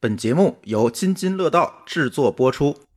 [0.00, 2.87] 本节目由津津乐道制作播出。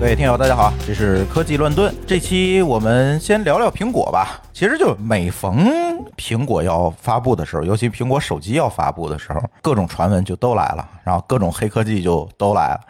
[0.00, 1.94] 各位听友，大家好，这是科技乱炖。
[2.06, 4.40] 这期我们先聊聊苹果吧。
[4.50, 5.68] 其实就每逢
[6.16, 12.80] 苹果要发布的时候，尤其苹果手机要发布的时候，各种传闻就都来了，然后各种黑科技就都来了。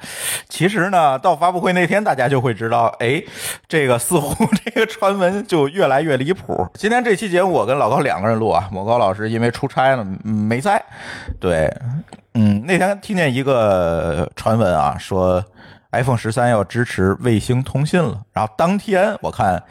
[0.49, 3.21] 其实呢，到发布会那天，大家就会知道，哎，
[3.67, 6.65] 这个似乎这个传闻就越来越离谱。
[6.75, 10.81] 今天这期节目我跟老高两个人录啊，某高老师因为出差了没在。
[11.41, 11.69] 对，
[12.35, 15.45] 嗯，那天听见一个传闻啊，说。
[15.93, 19.63] iPhone 十三要支持卫星通信了，然后当天我看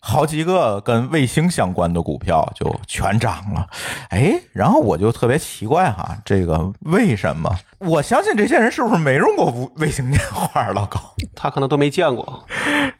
[0.00, 3.66] 好几个跟卫星相关的股票就全涨了，
[4.10, 7.50] 哎，然后我就特别奇怪哈，这个为什么？
[7.78, 10.68] 我相信这些人是不是没用过卫星电话？
[10.68, 11.00] 老高，
[11.34, 12.44] 他可能都没见过。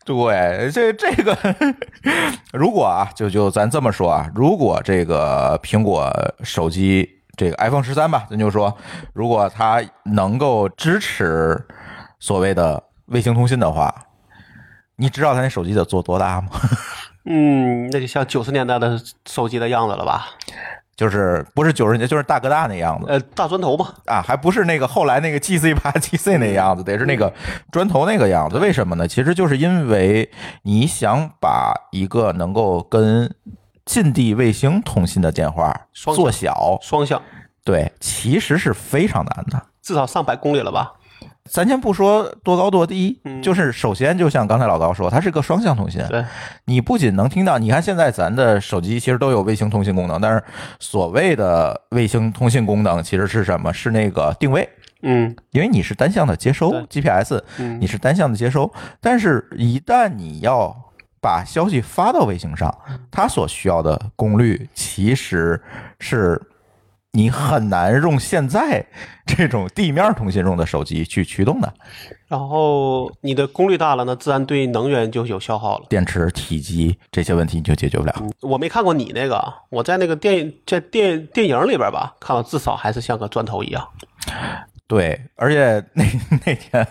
[0.05, 1.37] 对，这这个，
[2.53, 6.11] 如果啊，就就咱这么说啊，如果这个苹果
[6.43, 8.75] 手机这个 iPhone 十三吧，咱就说，
[9.13, 11.63] 如果它能够支持。
[12.27, 13.95] 所谓的卫星通信的话，
[14.97, 16.49] 你知道他那手机得做多大吗？
[17.25, 20.27] 嗯，那就像九十年代的手机的样子了吧？
[20.97, 23.07] 就是不是九十年，就是大哥大那样子。
[23.09, 23.95] 呃，大砖头吧。
[24.07, 27.33] 啊，还不是那个后来那个 G C 八 G C 那样子，得是那个
[27.71, 28.59] 砖头那个样子。
[28.59, 29.07] 为什么呢？
[29.07, 30.29] 其实就是因为
[30.65, 33.33] 你想把一个能够跟
[33.85, 37.23] 近地卫星通信的电话做小双向，
[37.65, 40.95] 对，其实是非常难的，至少上百公里了吧。
[41.49, 46.05] 咱先不说多高多低，就是首先就像刚才老高说，它是个双向通信。
[46.09, 46.25] 对，
[46.65, 50.43] 你不仅能听到，你看现在咱的手机其实都有卫星通信功能，但是
[50.79, 53.73] 所谓的卫星通信功能其实是什么？
[53.73, 54.69] 是那个定位。
[55.03, 57.41] 嗯，因为你是单向的接收 GPS，
[57.79, 60.75] 你是单向的接收，但是一旦你要
[61.21, 62.77] 把消息发到卫星上，
[63.11, 65.63] 它所需要的功率其实
[66.01, 66.41] 是。
[67.17, 68.85] 你很难用现在
[69.25, 71.75] 这种地面通信用的手机去驱动的，
[72.29, 78.15] 然后你的功率大了，那自然对能源就有消耗了，电池体积这些问题你就解决不了。
[78.43, 83.89] 我没看过你那个，我在那个电影在电电影里边吧，看到至少还是像个砖头一样。
[84.87, 86.05] 对，而且那
[86.45, 86.87] 那天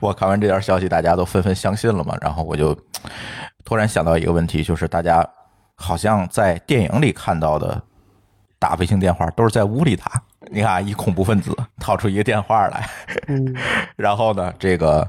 [0.00, 2.76] 我看完这条消息，大家都纷纷相信了嘛，然后我就
[3.64, 5.24] 突然想到一个问题，就是大家
[5.76, 7.80] 好像在电影里看到的。
[8.58, 12.88] 打卫星电话都是在屋里打，你看一恐怖分子 掏出一个电话来，
[13.96, 15.06] 然后呢，这个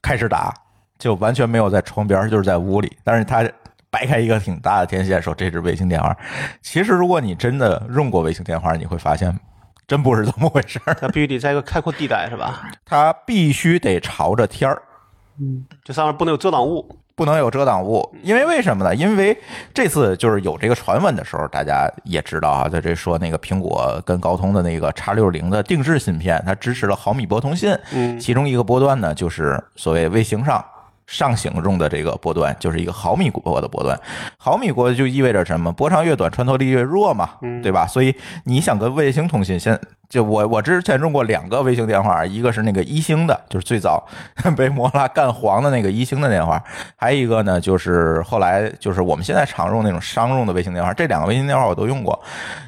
[0.00, 0.54] 开始打，
[0.98, 2.96] 就完全没有在窗边，就是在屋里。
[3.02, 3.48] 但是他
[3.90, 6.16] 掰开一个挺大的天线，说这是卫星电话。
[6.60, 9.36] 其实如果你真的用过卫星电话，你会发现
[9.86, 10.94] 真不是这么回事儿。
[10.94, 12.68] 它必须得在一个开阔地带，是吧？
[12.84, 14.82] 它必须得朝着天儿，
[15.40, 16.86] 嗯，这上面不能有遮挡物。
[17.14, 18.94] 不能有遮挡物，因为为什么呢？
[18.94, 19.34] 因为
[19.72, 30.62] 这次就是有这个传闻的时候，大家也知道啊，在这说那个苹果跟高通的那个叉六零的定制芯片，它支持了毫米波通信，嗯，其中一个波段呢，就是所谓卫星上。
[31.06, 33.98] 上行中的这个波段就是一个毫米波的波段，
[34.36, 35.70] 毫米波就意味着什么？
[35.72, 37.30] 波长越短，穿透力越弱嘛，
[37.62, 37.86] 对吧？
[37.86, 39.78] 所以你想跟卫星通信，先
[40.08, 44.04] 就我我之前用过两个卫星电话，一个是那个一星的，就是最早
[44.56, 46.62] 被摩拉干黄的那个一星的电话，
[46.96, 50.92] 还有一个呢，就是后来就是我们现在常用那种商用的卫星电话。
[50.92, 52.20] 这两个卫星电话我都用过，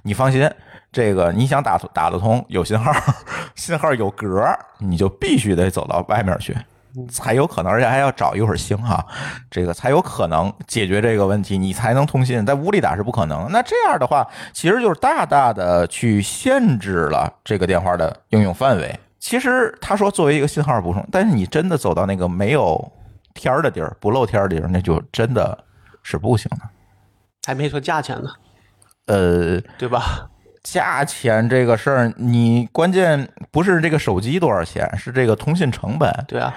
[0.02, 0.48] 你放心，
[0.92, 2.92] 这个你想打打得通，有信号，
[3.56, 4.44] 信号有格，
[4.78, 6.56] 你就必须得走到外面去。
[7.06, 9.04] 才有可能，而且还要找一会儿星哈，
[9.50, 12.44] 这个才有可能解决这个问题，你才能通信。
[12.44, 13.46] 在屋里打是不可能。
[13.50, 18.98] 那这样的话，其实就是大大的去限制了这个电话的应用范围。
[19.18, 22.92] 其实他说作为一个信号补充，但是你真的走到那个没有
[23.34, 25.58] 天儿的地儿、不露天儿的地儿，那就真的
[26.02, 26.58] 是不行的。
[27.46, 28.30] 还没说价钱呢，
[29.06, 30.28] 呃，对吧？
[30.62, 36.12] 价钱这个事儿，你关键不是这个手机多少钱，是这个通信成本。
[36.26, 36.54] 对啊。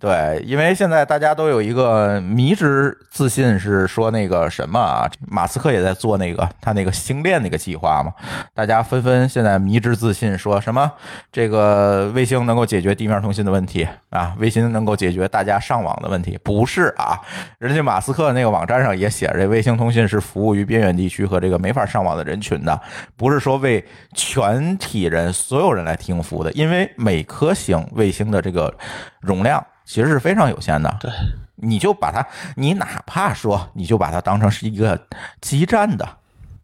[0.00, 8.12] 对，因为现在大家都有一个迷之自信，是说那个什么啊，马斯克也在做那个他那个星链那个计划嘛，
[8.52, 10.92] 大家纷纷现在迷之自信，说什么
[11.32, 17.18] 这个卫星能够解决地面通信的问题啊，卫星能够解决大家上网的问题，不是啊，
[17.58, 22.78] 人家马斯克那个网站上也写着，这卫星通信是服务于边远地区和这个没法上网的人群的，
[23.16, 23.82] 不是说为
[24.12, 28.76] 全体人所有人来提供服务的，因为每颗星卫星的这个
[29.22, 29.64] 容量。
[29.84, 31.10] 其实是非常有限的，对，
[31.56, 32.26] 你就把它，
[32.56, 34.98] 你哪怕说，你就把它当成是一个
[35.40, 36.08] 基站的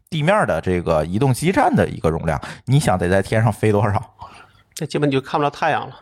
[0.09, 4.03] 地面的这个移动基站的一个容量，你想得在天上飞多少？
[4.73, 5.95] 这基本就看不到太阳了。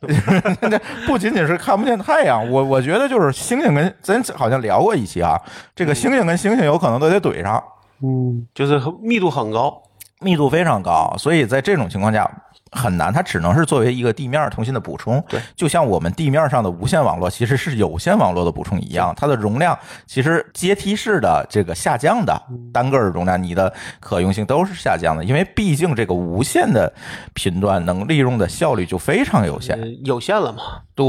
[1.06, 5.38] 不仅仅是看不见太阳，我我觉得就是星星跟咱好像聊过一期啊，
[5.74, 7.62] 这个星星跟星星有可能都得怼上，
[8.02, 9.82] 嗯，就是密度很高。
[10.20, 12.30] 密度非常高，所以在这种情况下
[12.72, 15.22] 很难，它只能是作为一个地面通信的补充。
[15.28, 22.40] 对，就像我们地面上的无线网络其实是有线网络的补充一样，它的容量其实阶梯式的这个下降的，
[22.72, 26.92] 单个的容量你的可用性都是下降的，因为毕竟这个无线的
[27.34, 29.78] 频段能利用的效率就非常有限。
[29.80, 30.62] 呃有限了嘛？
[30.94, 31.04] 对，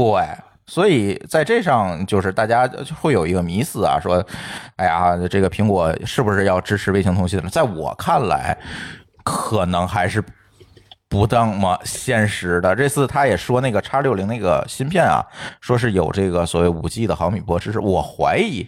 [0.66, 2.68] 所以在这上就是大家
[3.00, 4.24] 会有一个迷思啊，说，
[4.76, 7.48] 哎呀，这个苹果是不是要支持卫星通信了？
[7.48, 8.56] 在我看来，
[9.22, 10.22] 可能还是
[11.14, 12.74] 不那么现实的。
[12.74, 15.24] 这次他也说那个叉六零那个芯片啊，
[15.60, 18.66] 说是有这个所谓五 G 的毫米波支持，我怀疑。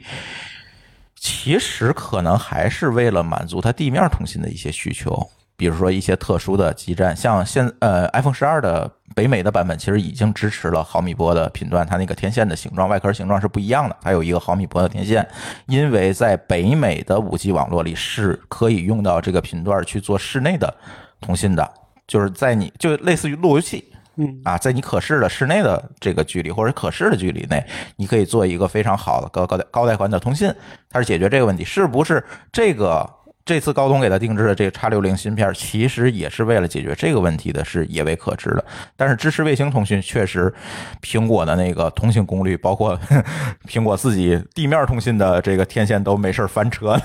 [1.16, 15.26] 其实可能还是为了满足它地面通信的一些需求，比如说一些特殊的基站，像现呃 iPhone 十二的北美的版本其实已经支持了毫米波的频段，它那个天线的形状、外壳形状是不一样的，它有一个毫米波的天线，
[15.66, 20.72] 因为在北美的五 G 网络里是可以用到这个频段去做室内的
[21.20, 21.68] 通信的，
[22.06, 23.92] 就是在你就类似于路由器。
[24.18, 27.62] 嗯啊，在你可视的室内的这个距离或者可视的距离内，
[27.96, 30.50] 你可以做一个非常好的高高带高带宽的通信，
[30.88, 31.62] 它是解决这个问题。
[31.62, 33.06] 是不是这个
[33.46, 38.64] 这次高通给它定制的这个叉六零芯片，其实也是为了解决这个问题的，是也未可知的。
[38.96, 40.52] 但是支持卫星通讯，确实
[41.00, 42.98] 苹果的那个通信功率，包括
[43.68, 47.02] 苹果自己地面通信的这个天线都没事儿翻车了，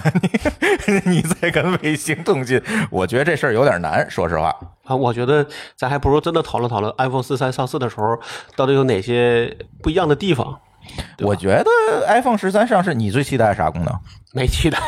[1.05, 2.59] 你 你再跟卫星通信，
[2.89, 4.47] 我觉得这事儿有点难，说实话。
[4.85, 5.45] 啊，我觉得
[5.77, 8.19] 咱还不如真的讨论讨论 iPhone 四三上市的时候
[8.55, 10.59] 到底有哪些不一样的地方。
[11.19, 11.69] 我觉得
[12.07, 13.93] iPhone 十三上市，你最期待啥功能？
[14.33, 14.79] 没期待，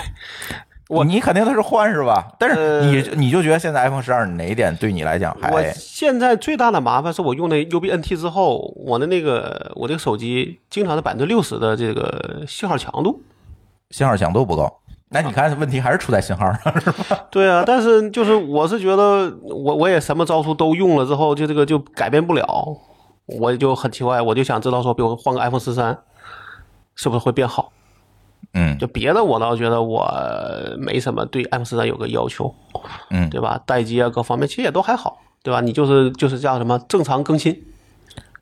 [0.94, 2.26] 我你肯定都是换是吧？
[2.38, 13.22] 但是呃你你就觉得现在 iPhone 十二哪一点对你来讲还我现在最大的麻烦是我用的 UBNT 之后，我的那个我这个手机经常是百分之六十的这个信号强度。
[13.90, 14.72] 信号强度不够？
[15.10, 17.26] 那你看问题还是出在信号上是吧？
[17.30, 22.76] 对啊，但是就是我是觉得我我也什么招数都用了之后，就这个就改变不了，
[23.28, 25.96] 我就很奇怪，我就想知道说，比如换个 iPhone 十三，
[26.96, 27.72] 是不是会变好？
[28.54, 30.08] 嗯就别的我倒觉得我
[30.78, 32.54] 没什么对 iPhone 十三有个要求，
[33.10, 33.60] 嗯，对吧？
[33.66, 35.60] 待机啊各方面其实也都还好，对吧？
[35.62, 37.64] 你就是就是叫什么正常更新，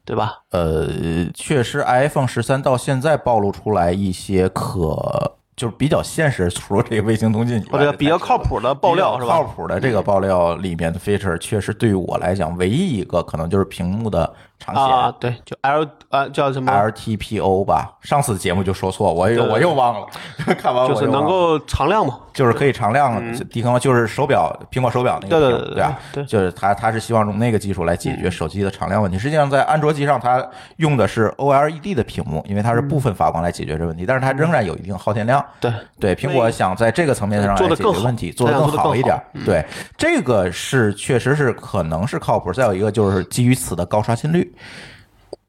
[0.04, 0.40] 对吧？
[0.52, 0.88] 呃，
[1.34, 9.44] 确实 iPhone 十三到现在暴露出来一些可就是比较现实，除了这个卫星通信以外的或者比较靠谱的爆料是靠？
[9.44, 14.84] 谱的这个爆料里面的 feature，确实对于我来讲，唯一一个可能就是屏幕的长显。
[14.84, 20.08] 啊，对，就 L 啊叫什么？LTPO 吧，上次节目就说错，我又我又忘了，
[20.56, 22.20] 看完我就是能够常亮嘛？
[22.34, 26.00] 就是可以常亮低空，就是手表苹果手表那个，对对对对吧？
[26.14, 29.20] 对就是它它是希望用那个技术来解决手机的常亮问题。
[29.20, 30.46] 实际上，在安卓机上，它
[30.78, 35.44] 用的是 OLED 的屏幕，因为它是部分发光来解决这个问题，但是它仍然有一定耗电量。
[35.60, 39.66] 对，对，苹果想在这个层面上来做的更好解决问题，做得它想做得更更好一点对，
[39.98, 42.54] 这个是确实是可能是靠谱。
[42.54, 44.51] 再有一个就是基于此的高刷新率。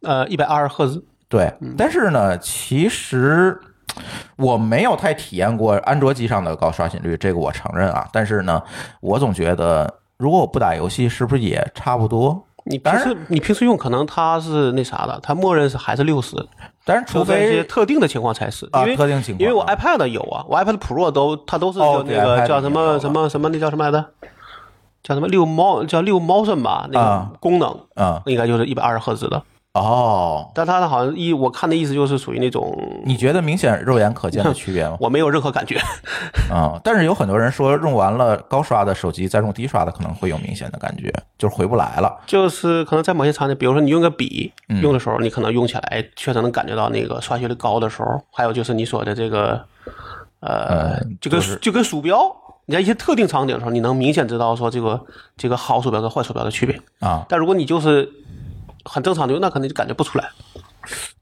[0.03, 3.61] 呃，一百二十赫兹，对，但是呢，其实
[4.37, 8.09] 我没有太体验过安卓机上的高刷新率，这个我承认啊。
[8.13, 8.63] 但是呢，
[9.01, 12.47] 我总觉得如果我不打游戏，是不是也差不多？
[12.65, 16.37] 你平时你平时用可能它是那啥的，它默认是还是六十，
[16.85, 24.05] 但是除除非一些特定的情况才是，啊因为特定情况因为我啊 iPad 有啊，我 iPad Pro 都它都是那个叫什么什么什么那叫什么来着？
[25.03, 26.89] 叫什么六猫叫六猫声吧？
[26.93, 29.43] 那啊个功能嗯应该就是一百二十赫兹的，
[29.75, 34.97] 哦，但它好像一我看的意思就是属于那种你觉得明显肉眼可见的区别吗？
[35.01, 35.81] 我没有任何感觉。
[36.51, 42.15] 啊、但是有很多人说用完了高刷的手机再用低刷的可能会有明显的感觉，就是回不来了。
[42.27, 48.23] 就是可能在某些场景，比如说你用个笔嗯用的时候，你可能用起来确实能感觉到那个刷新率高的时候。
[48.31, 49.65] 还有就是你说的这个，
[50.41, 52.19] 呃，嗯就跟就是就跟鼠标，
[52.67, 55.05] 你在一些特定场景的时候，你能明显知道说这个
[55.37, 56.81] 这个好鼠标跟坏鼠标的区别。
[57.01, 58.09] 啊，但如果你就是
[58.85, 60.29] 很正常的用，那可能就感觉不出来。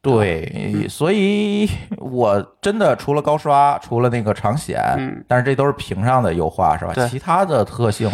[0.03, 1.69] 对，所以
[1.99, 6.95] 我真的除了高刷，除了那个长显，但是这都是屏上的优化是吧？
[7.09, 8.11] 其他的特性，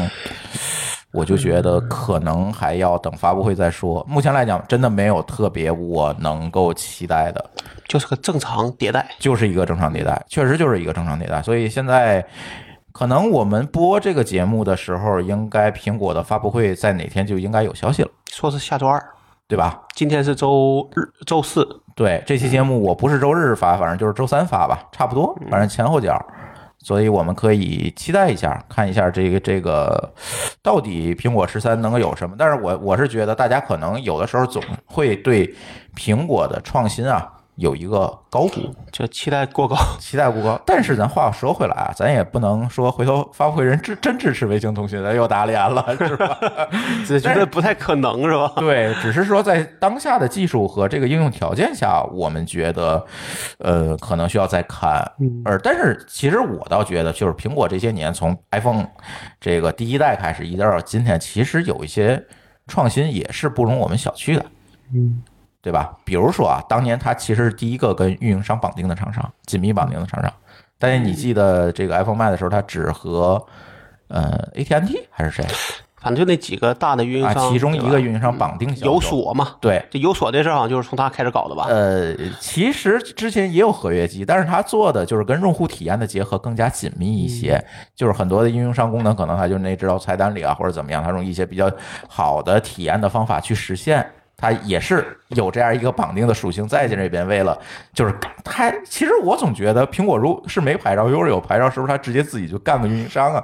[1.13, 4.05] 我就觉得可能还要等发布会再说。
[4.09, 7.51] 目前来讲，真的没有特别我能够期待的，
[7.87, 11.43] 就是个正常迭代，就是一个正常迭代，确实就是一个正常迭代。
[11.43, 12.25] 所以现在。
[12.97, 18.99] 可能我们播这个节目的时候，应该苹果的发布会在哪天就应该有消息了，说是下周二，
[19.47, 19.83] 对吧？
[19.95, 26.19] 今天是周日、周四，对，这期节目我不是周日发，反正就是周三发吧，差不多，反正前后脚。
[26.79, 30.15] 所以我们可以期待一下，看一下这个这个
[30.63, 32.35] 到底苹果十三能够有什么。
[32.39, 35.55] 但是我我是觉得大家可能有的时候总会对
[35.95, 39.77] 苹果的创新啊有一个高估，就期待过高。
[39.99, 40.61] 期待过高。
[40.67, 46.39] 但是咱话说回来啊，咱也不能说回头发布会人支真支持卫星通讯，咱又打脸了， 是吧？
[47.07, 48.53] 只觉得不太可能是吧？
[48.61, 53.05] 对，只是说在当下的技术和这个应用条件下，我们觉得，
[53.59, 55.01] 呃，可能需要再看。
[55.45, 58.87] 而但是其实我倒觉得，就是苹果这些年从 iPhone
[59.41, 62.23] 这个第一代开始，一直到今天，其实有一些
[62.67, 64.45] 创新也是不容我们小觑的。
[64.95, 65.23] 嗯，
[65.67, 65.93] 对吧？
[66.05, 70.33] 比如说啊，当年它其实是第一个跟运营商绑定的厂商，紧密绑定的厂商。
[70.79, 73.45] 但是你记得这个 iPhone 卖的时候，它只和
[74.07, 75.45] 呃 AT&T 还是谁
[75.97, 77.35] 反正就那几个大的运营商啊？
[77.35, 79.57] 商，其中一个运营商绑定有锁嘛？
[79.61, 81.65] 对，这有锁这事儿好像就是从他开始搞的吧？
[81.69, 87.61] 呃，其实之前也有合约机，但是它做的就是跟用户体验的结合更加紧密一些，
[87.97, 91.69] 就是很多的运营商功能可能它就内置到菜单里啊，或者怎么样，它用一些比较
[92.07, 94.09] 好的体验的方法去实现。
[94.37, 97.59] 它也是有这样一个绑定的属性在这边，为了
[97.95, 98.15] 就是
[98.45, 103.43] 它，其实我总觉得苹果如是没牌照，又是有牌照，是不是它直接自己就干个运营商啊？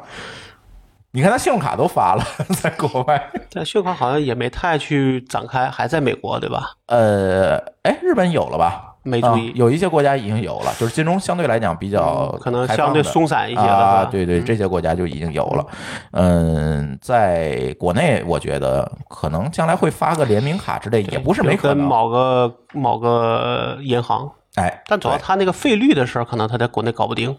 [1.14, 2.24] 你看它信用卡都发了，
[2.60, 6.72] 在国外，但信用卡好像也没太去展开，还在美国对吧？
[6.86, 8.91] 呃，哎，日本有了吧？
[9.02, 15.66] 没注意啊有一些国家已经有了，就是金融相对来讲比较嗯可能相对松散一些的啊，对对，这些国家就已经有了。
[16.12, 21.78] 嗯，在国内，我觉得可能将来会发个联名卡之类，也不是没可能。
[21.78, 27.36] 跟某个某个银行，哎，但主要对他那个费率的事儿，可能他在国内搞不定，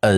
[0.00, 0.12] 呃，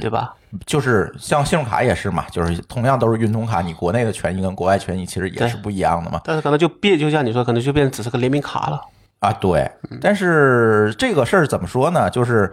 [0.00, 0.34] 对吧？
[0.64, 6.20] 就是像信用卡也是嘛，就是同样都是运通卡，你国内的权益跟国外权益其实也是不一样的嘛。
[6.22, 8.80] 但是可能就变，就像你说，可能就变成只是个联名卡了。
[9.24, 12.10] 啊，对，但是这个事儿怎么说呢？
[12.10, 12.52] 就是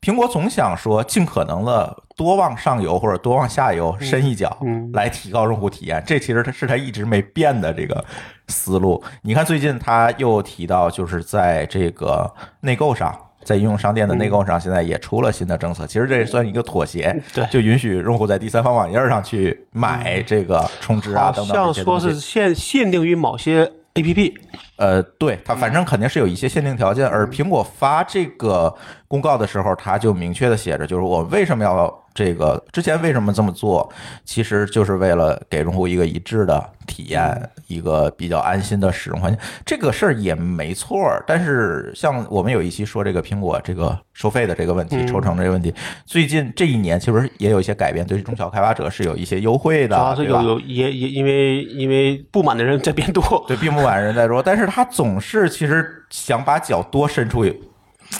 [0.00, 6.02] 苹果总想说尽可能的多往上游或者多往下游伸一脚，嗯来提高用户体验。
[6.06, 8.04] 这其实它是它一直没变的这个
[8.48, 9.02] 思路。
[9.22, 13.14] 你看最近他又提到，就是在这个内购上。
[13.44, 15.86] 在应用商店的内购上，现在也出了新的政策。
[15.86, 21.84] 其实这也算一个妥协，嗯对就允许用户在第三方网页上去买这个充值啊等等像。
[21.84, 24.34] 说是限限定于某些 A P P，
[24.76, 28.74] 呃，对，它反正肯定是有一些限定条件，而苹果发这个
[29.06, 33.92] 公告的时候，它就明确的写着，就是我为什么要这个，之前为什么这么做，
[34.24, 39.40] 其实就是为了给用户一个一致的体验，一个比较安心的使用环境。
[39.66, 45.74] 这个事儿也没错儿，但是像我们有一期说这个苹果这个收费的这个问题，抽成这个问题，
[46.06, 57.44] 最近这一年其实也有一些改变，对中小开发者是有一些优惠的，主要是吧有有也也因为因为不满的人在变多，对，并不满人在说，但是他总是其实想把脚多伸出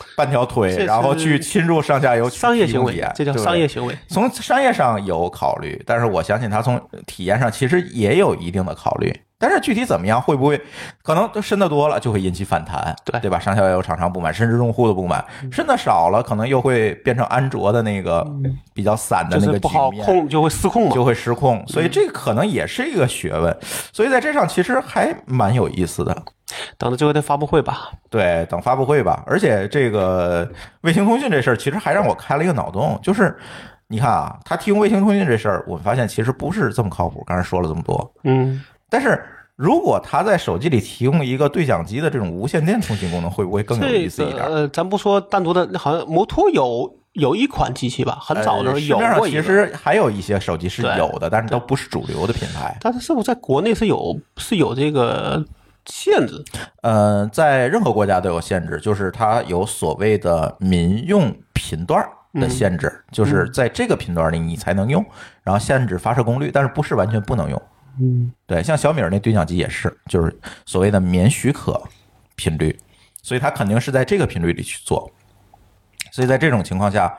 [0.16, 3.96] 半条腿，然后去侵入上下游商业行为这叫商业行为。
[4.08, 9.14] 从商业上有考虑，但是我相信他从体验上其实也有一定的考虑。
[9.44, 10.58] 但是具体怎么样，会不会
[11.02, 13.38] 可能深的多了就会引起反弹，对对吧？
[13.38, 15.22] 上下游厂商不满，甚至用户的不满；
[15.52, 18.26] 深的少了，可能又会变成安卓的那个
[18.72, 19.90] 比较散的那个就是不好。
[19.90, 20.94] 控，就会失控嘛。
[20.94, 23.54] 就会失控，所以这可能也是一个学问，
[23.92, 26.16] 所以在这上其实还蛮有意思的。
[26.78, 27.90] 等着最后的发布会吧。
[28.08, 29.22] 对，等发布会吧。
[29.26, 33.36] 而且这个卫星通讯这事儿，其实还让我开了一个脑洞，就是
[33.88, 37.22] 你看啊，他提供卫星通讯这事儿，我们发现其实不是这么靠谱。
[37.26, 39.22] 刚才说了这么多，嗯，但是
[39.56, 44.38] 如果他在手机里提供一个对讲机的这种无线电通信功能，会不会更有意思一点？
[44.38, 49.42] 个呃，咱不说单独的，好像摩托有有一款机器吧，很早的时候有过一个。
[49.42, 52.76] 实还有一些手机是有的，但是都不是主流的品牌。
[52.80, 55.44] 但是是不是在国内是有是有这个
[55.86, 56.42] 限制？
[56.82, 65.04] 呃，在任何国家都有限制，就是它有所谓的民用频段的限制，就是在这个频段里你才能用，
[65.44, 67.62] 然后限制发射功率，但是不是完全不能用。
[68.00, 70.36] 嗯，对，像小米儿那对讲机也是，就是
[70.66, 71.80] 所谓的免许可
[72.36, 72.76] 频率，
[73.22, 75.10] 所以它肯定是在这个频率里去做。
[76.10, 77.16] 所以在这种情况下，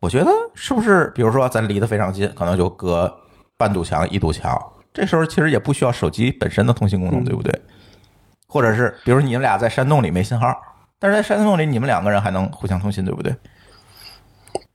[0.00, 3.14] 我觉得是不是，比如说咱离得非常近，可能就隔
[3.56, 4.60] 半堵墙、一堵墙，
[4.92, 7.58] 这时候其实也不需要手机本身的通信功能，对不对？
[8.46, 10.54] 或者是比如你们俩在山洞里没信号，
[10.98, 13.34] 但是在山洞里你们两个人还能互相通信，对不对？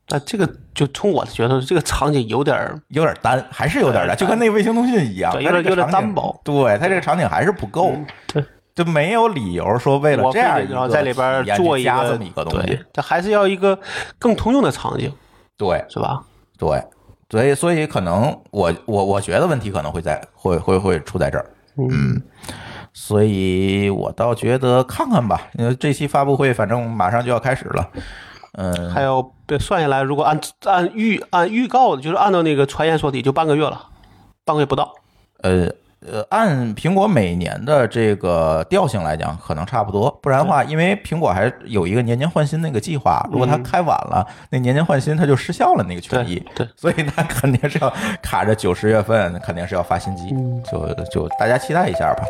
[0.10, 7.94] 那这个就从我的觉得，这个场景有点儿有点单，还是有点单，就跟那个卫星通讯一样，有点有点单薄对，它这个场景还是不够。
[8.28, 13.78] 对，就没有理由说为了我这样然后在里边儿做一个去加这么一个东西对，，这还是要一个
[14.18, 15.14] 更通用的场景，
[15.58, 16.24] 对是吧？
[16.58, 16.84] 对，
[17.30, 21.46] 所以所以可能我我我觉得问题可能会在会会会出在这儿，
[21.78, 22.22] 嗯，
[22.94, 27.88] 所以我倒觉得看看吧，因为这期发布会反正马上就要开始了。
[28.54, 33.82] 嗯，还有对算下来，如果按按预按预告的，就是按照那个传言说的，就半个月了，
[34.44, 34.92] 半个月不到。
[35.44, 35.68] 呃
[36.02, 40.10] 呃，按苹果每年的这个调性来讲，可能差不多。
[40.22, 46.40] 不然的话，因为苹果还有一个年年换新那个计划，如果它开晚了，那年年换新它就失效了那个权益。
[46.56, 50.30] 对对所以它肯定是要卡着九十月份，肯定是要发新机，
[50.72, 52.24] 就就大家期待一下吧。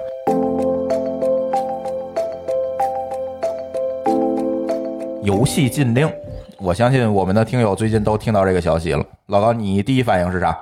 [5.21, 6.09] 游戏禁令，
[6.57, 9.03] 我相信我们的听友最近都听到这个消息了。
[9.27, 10.57] 老高，你第一反应是啥？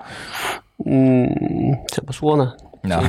[0.85, 1.29] 嗯，
[1.89, 2.53] 怎么说呢？
[2.81, 3.01] 那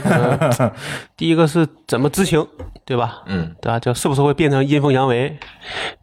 [1.17, 2.47] 第一个是怎么知情，
[2.85, 3.23] 对吧？
[3.27, 3.79] 嗯，对吧？
[3.79, 5.39] 就是不是会变成阴奉阳违？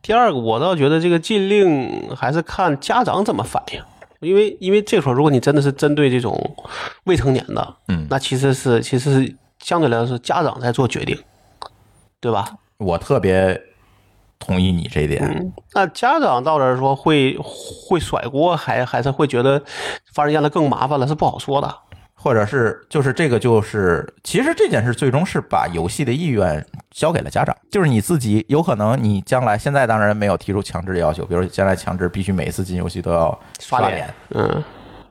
[0.02, 3.82] 第二个，我倒觉得这个禁令还是看家长怎么反应，
[4.22, 6.56] 因为因为这时候如果你真的是针对这种
[7.06, 11.18] 未成年的，嗯那其实是其实是相对来说是家长在做决定，
[12.20, 12.48] 对吧？
[12.78, 13.60] 我特别
[14.39, 15.24] 同意你这一点。
[15.24, 19.62] 嗯，那家长到这儿说会会甩锅，还还是会觉得
[20.13, 21.75] 反而让他更麻烦了，是不好说的。
[22.18, 34.63] 或者是就是这个就是，其实这件事最终是把游戏的意愿交给了家长，就是你自己有可能你将来现在当然没有提出强制的要求，比如将来强制必须每一次进游戏都要刷脸，嗯，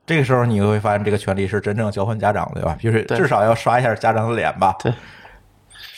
[0.05, 2.77] 这个时候你会发现这个权利是真正交还家长的，对吧？
[2.81, 4.93] 就是至少要刷一下家长的脸吧，对，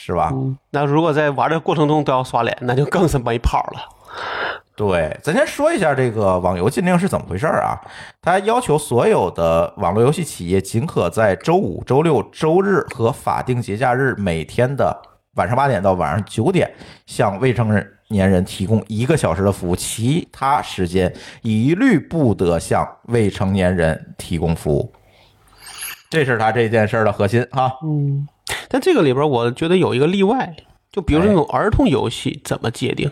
[0.07, 0.31] 是吧？
[0.71, 3.81] 那如果在玩的过程中都要刷脸， 那就更是没跑了。
[4.73, 7.75] 对，咱先说一下这个网游禁令是怎么回事儿啊？
[8.21, 14.97] 它要求所有的网络游戏企业仅可在周五、周六、周日和法定节假日每天的
[15.35, 16.71] 晚上八点到晚上九点
[17.05, 17.69] 向未成
[18.07, 24.93] 年人提供一个小时的服务，其他时间一律不得向未成年人提供服务。
[26.09, 27.69] 这是它这件事儿的核心哈。
[28.69, 30.55] 但这个里边，我觉得有一个例外，
[30.91, 33.11] 就比如说那种儿童游戏怎么界定？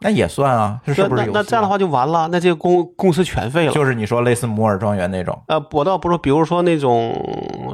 [0.00, 1.26] 那也算啊，是那不是啊？
[1.28, 3.72] 那那这样的话就完了，那这个公公司全废了。
[3.72, 7.14] 就是你说类似摩尔庄园那种，呃，我倒不是说，比如说那种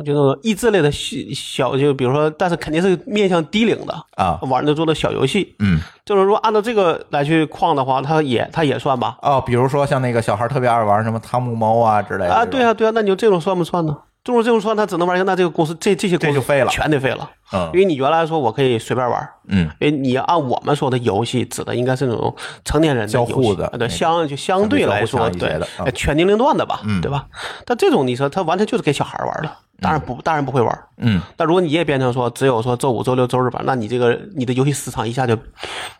[0.04, 5.56] 就那种益智类的小小，就比如说，但是肯定是面向低龄的啊玩的做的小游戏。
[5.58, 9.18] 嗯，就是说按照这个来去框的话，它也它也算吧？
[9.22, 13.96] 哦，比如说像那个小孩特别爱玩什么汤姆猫啊之类的啊，对啊，对啊，那你就这种算不算呢？
[14.22, 17.30] 这种这种说，那只能玩一个，那这个公司这这些公司就废了全得废了。
[17.52, 22.32] 嗯因为你原来说我可以随便玩，嗯，因为你按我们说的游戏，指的应该是那种
[22.64, 25.58] 成年人的游戏啊对，相就相对来说，对
[25.92, 27.26] 全年龄段的吧，对吧？
[27.66, 30.84] 但这种你说他完全就是给小孩玩的，当然不，当然不会玩。
[30.98, 35.36] 嗯，但如果你也变成说只有说周五、周六、周日吧，那你这个你的游戏时长一下就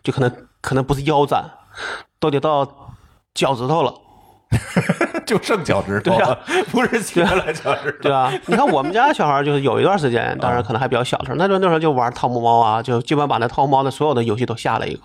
[0.04, 1.44] 就可能可能不是腰斩，
[2.20, 2.64] 都得到
[3.34, 3.92] 脚趾头了。
[5.26, 6.38] 就剩脚趾头对了，
[6.72, 7.98] 不是切了脚趾头。
[8.02, 8.32] 对吧？
[8.46, 15.00] 你看我们家小孩就是有一段时间，当然可能还比较小的时候，那时候那时候就玩汤姆猫啊，就基本把那汤姆猫的所有的游戏都下了一个。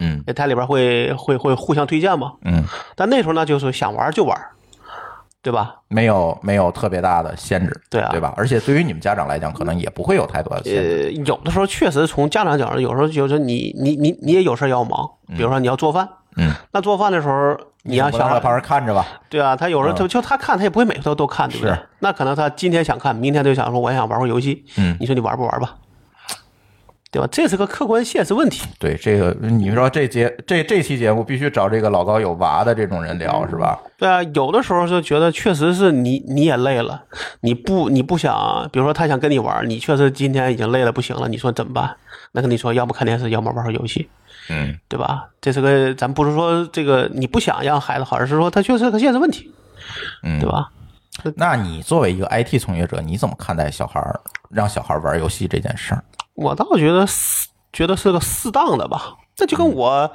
[0.00, 2.32] 嗯，它里边会会会互相推荐嘛。
[2.44, 4.38] 嗯，但那时候呢，就是想玩就玩，
[5.42, 5.76] 对吧？
[5.88, 8.32] 没有没有特别大的限制，对啊对吧？
[8.36, 11.12] 而且对于你们家长来讲，可能也不会有太多的限制。
[11.16, 16.06] 呃，有的时候确实从家长角度，有时候就是你你你你也有事儿要忙，比如说你要做饭，
[16.36, 17.56] 嗯，那做饭的时候
[17.86, 19.06] 你让小孩旁边看着吧？
[19.28, 21.80] 对啊，他有时候嗯就就他看，他也不会每次都都看，对不对是？
[22.00, 25.76] 那可能他今天想看，明天就想说我也想玩会儿游戏，嗯你说你玩不玩吧？
[27.12, 27.28] 对吧？
[27.30, 28.66] 这是个客观现实问题。
[28.78, 33.78] 对这个，你说这节这这期节目必须找这个老高有娃的这种人聊，是吧？
[33.96, 37.04] 对啊，有的时候就觉得确实是你你也累了，
[37.40, 41.96] 你不你不想，比如说他想跟你玩，你确实今天已经累了不行了，你说怎么办？
[42.32, 44.10] 那跟你说，要么看电视，要么玩会儿游戏，
[44.48, 45.28] 嗯，对吧？
[45.40, 49.50] 这是个咱不是说这个你不想让孩子好，而是说他确实是个现实问题，
[50.22, 50.70] 嗯对吧？
[51.36, 56.04] 那你作为一个 IT 从业者，你怎么看待小孩儿让小孩儿玩游戏这件事儿？
[56.34, 60.10] 我倒觉得是觉得是个适当的吧，这就跟我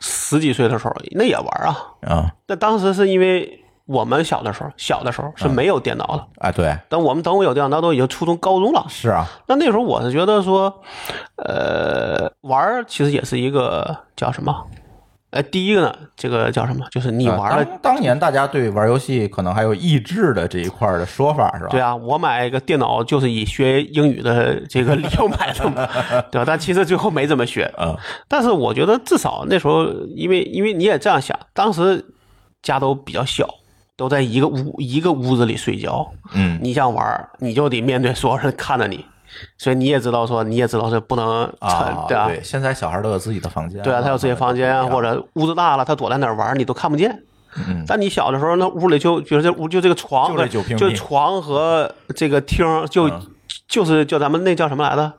[0.00, 8.86] 十几岁的时候那也玩啊，啊那当时是因为我们小的时候小的时候是没有电脑的，啊，对，等我们等我有电脑，那都已经初中高中了。
[8.88, 10.80] 是啊，那那时候我是觉得说，
[11.34, 14.54] 呃，玩儿其实也是一个叫什么？
[15.30, 16.86] 呃，第一个呢，这个叫什么？
[16.92, 21.70] 就是你啊玩了，当当年大家对玩游戏可能还有益智的这一块的说法，是吧？
[21.70, 25.84] 对啊，我买一个电脑就是以学英语的这个理由买的嘛，
[26.30, 26.44] 对吧？
[26.46, 27.72] 但其实最后没怎么学。
[27.78, 27.96] 嗯，
[28.28, 29.84] 但是我觉得至少那时候，
[30.16, 32.04] 因为因为你也这样想，当时
[32.62, 33.48] 家都比较小，
[34.00, 39.04] 都在一个屋一个屋子里睡觉，嗯，你想玩儿，你就得面对所有人看着你，
[39.58, 47.22] 所以你也知道说，你也知道是不能啊，对啊，对，现在小孩都有自己的房间，对啊，他有自己房间或者屋子大了，他躲在哪儿玩儿你都看不见。
[47.68, 50.34] 嗯，但你小的时候，那屋里就比如这屋就这个床，
[50.78, 53.20] 就床和这个厅儿就、嗯
[53.68, 55.12] 就是叫咱们那叫什么来着？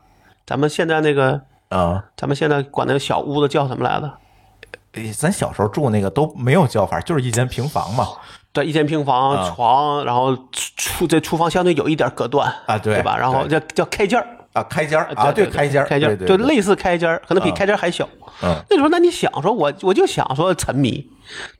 [0.47, 1.39] 咱们现在那个
[1.69, 4.11] 啊，咱们现在管那个小屋子叫什么来着？
[4.93, 8.09] 诶咱小时候住那个都没有叫法，就是一间平房嘛。
[8.53, 13.17] 对，一间平房、啊床，然后厨这厨房相对有一点隔断啊对对吧？
[13.17, 18.07] 然后对叫叫开间儿啊，开间儿啊，对开间儿，开间儿对对，就类似开间儿，可能比啊开间儿还小。
[18.43, 21.07] 嗯，那时候，那你想说，我我就想说沉迷，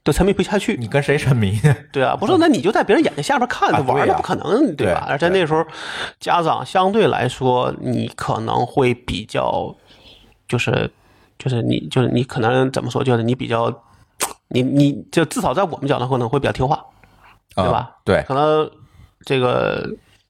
[0.04, 0.76] 就沉迷不下去。
[0.76, 1.74] 你跟谁沉迷呢？
[1.90, 5.06] 对啊，不是，那你就在别人眼睛下边看啊着玩儿，对呀那不可能，对吧？
[5.08, 5.64] 而且那时候
[6.20, 9.74] 家长相对来说，你可能会比较，
[10.46, 10.90] 就是
[11.38, 13.72] 就是你就是你可能怎么说，就是你比较，
[14.52, 16.84] 你你就至少在我们角度可能会比较听话，
[17.56, 17.90] 对吧啊？
[18.04, 18.70] 对，可能
[19.24, 19.88] 这个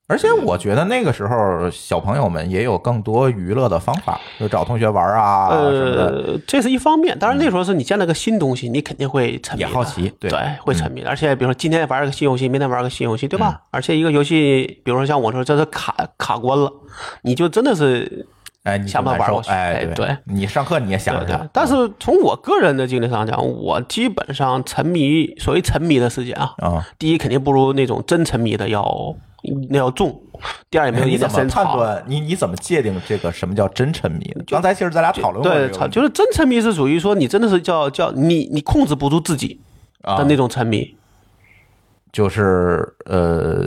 [0.09, 5.49] 而且我觉得那个时候小朋友们也有更多娱乐的方法，就找同学玩啊。
[5.49, 7.19] 呃，这是一方面。
[7.19, 11.09] 当然那时候是你见了个新东西，你肯定会沉迷，也好奇对嗯会沉迷的。
[11.09, 13.63] 而且比如说今天玩个新游戏，明天玩个新游戏，对吧？
[13.71, 16.71] 而且一个游戏，比如说像我说这是卡卡关了，
[17.23, 18.27] 你就真的是
[18.65, 29.15] 哎，你下班玩过去哎，哎对你上课你也想对着但是从我个人的经历上讲，我基本上沉迷，所谓沉迷的时间啊，啊，第一肯定不如那种真沉迷的要
[29.69, 30.21] 那要重，
[30.71, 31.19] 第二也没有你。
[31.19, 32.05] 怎么判断？
[32.07, 34.45] 你你怎么界定这个什么叫真沉迷呢？
[34.47, 39.61] 刚才其实咱俩讨论过对就是真沉迷是属于说你真的是叫叫你你控制不住自己
[40.03, 40.95] 啊的那种沉迷，
[42.13, 43.65] 就是呃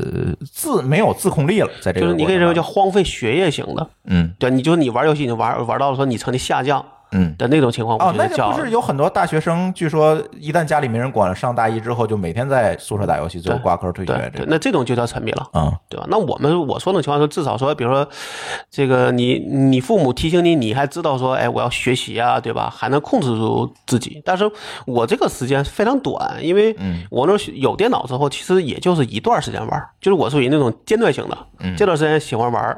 [0.51, 3.89] 自没有自控力了，在这个就是你可以认为叫荒废学业型的。
[4.05, 7.35] 嗯对，你就你玩游戏，你玩玩到了说你成绩下降嗯嗯。
[7.37, 14.45] 的那种情况，哦我，觉得叫那个不是有很多大学生，据说一旦家里没人管了，上大一之后就每天在宿舍打游戏，最后挂科退学对。
[14.47, 15.47] 那这种就叫沉迷了。
[15.53, 16.05] 嗯对吧？
[16.09, 18.07] 那我们我说那种情况说，至少说，比如说，
[18.69, 22.69] 这个你你父母提醒你，你还知道说，哎，我要学习啊，对吧？
[22.75, 24.21] 还能控制住自己。
[24.25, 24.49] 但是
[24.85, 26.75] 我这个时间非常短，因为
[27.09, 31.37] 我那有电脑之后，其实也就是一段时间玩，就是我属于那种间断性的，
[31.77, 32.77] 这段时间喜欢玩。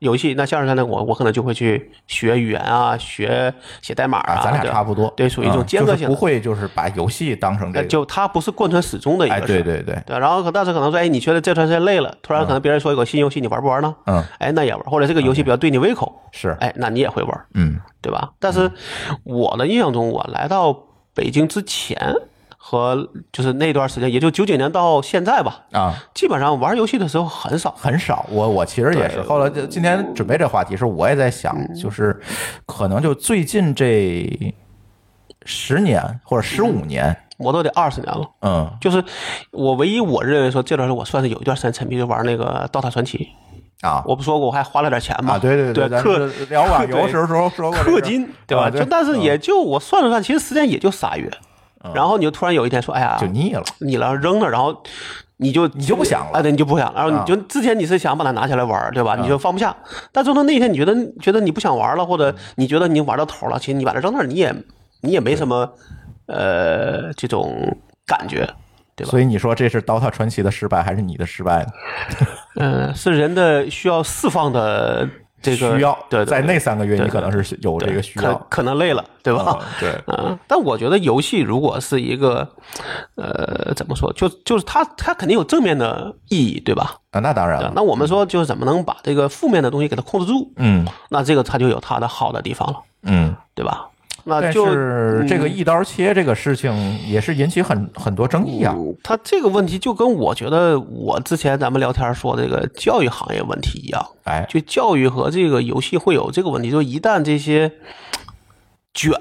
[0.00, 9.62] 游戏，那像是现在我我可能就会去学语言啊，学写代码啊，咱俩差不多，对，属于一种嗯间隔性不会就是把游戏当成这就它不是贯穿始终的一哎，个事。
[9.62, 13.94] 对对对，对，然后可但是可能说，哎，你觉得这段时间累了，突然可能别人说有个新游戏，你玩不玩呢？
[14.06, 18.30] 嗯，哎，那也玩，或者这个游戏比较对你胃口，是，哎，那你也会玩，嗯对吧？
[18.38, 18.70] 但是
[19.24, 20.76] 我的印象中，我来到
[21.14, 21.96] 北京之前
[22.68, 27.72] 和就是那段时间，也就九九年到现在吧，啊，基本上玩游戏的时候很少。
[27.78, 28.26] 很少。
[28.28, 32.20] 我我其实也是，后来就今天准备这话题时，候，我也在想，就是
[32.66, 34.28] 可能就最近这
[35.44, 39.04] 十年或者十五年，我都得二十年了，嗯就是
[39.52, 43.28] 我唯一我认为说这段时间我算是有一段时间沉迷，就玩那个《DOTA 传奇》。
[43.86, 45.34] 啊我不说过我还花了点钱吗？
[45.34, 48.68] 啊，对对对，咱氪是聊网游时候说说过氪金，对吧？
[48.68, 51.30] 就但是也就我算了算，其实时间也就仨月。
[51.94, 54.82] 然后你就突然有一天说，哎呀，就腻了，腻了扔了，然后
[55.36, 56.38] 你就你就不想了。
[56.38, 59.14] 哎，对，你就不想了，然后你就之前你是想把它拿起来玩，对吧？
[59.20, 59.74] 你就放不下，
[60.12, 64.54] 但最后那一天你觉得觉得你不想玩了，或者你觉得你玩到头了，其实你把它扔那儿，你也
[65.02, 65.70] 你也没什么
[66.26, 68.48] 呃这种感觉，
[68.96, 69.10] 对吧？
[69.10, 71.68] 所以你说这是《DOTA 传奇》的失败，还是你的失败呢？
[72.56, 75.08] 嗯， 是人的需要释放的
[75.54, 79.58] 这个需要对，对在那三个月，你可能是有这个需可要，可能累了，对吧？
[79.60, 82.48] 嗯对， 嗯，但我觉得游戏如果是一个，
[83.14, 86.96] 呃，怎么说，就就是它它肯定有正面的意义，对吧？
[87.12, 93.34] 啊，那当然了，那我们说就是怎么能把这个负面的东西给它控制住，嗯那这个它就有它的好的地方了，嗯。
[93.54, 93.86] 对吧？
[94.28, 98.74] 那就是这个一刀切这个事情也是引起很很多争议啊。
[98.76, 107.70] 嗯它这个问题就跟我觉得我之前咱们聊天说这个教育行业问题一样，哎，就教育和这个游戏会有这个问题，就一旦这些
[108.92, 109.12] 卷，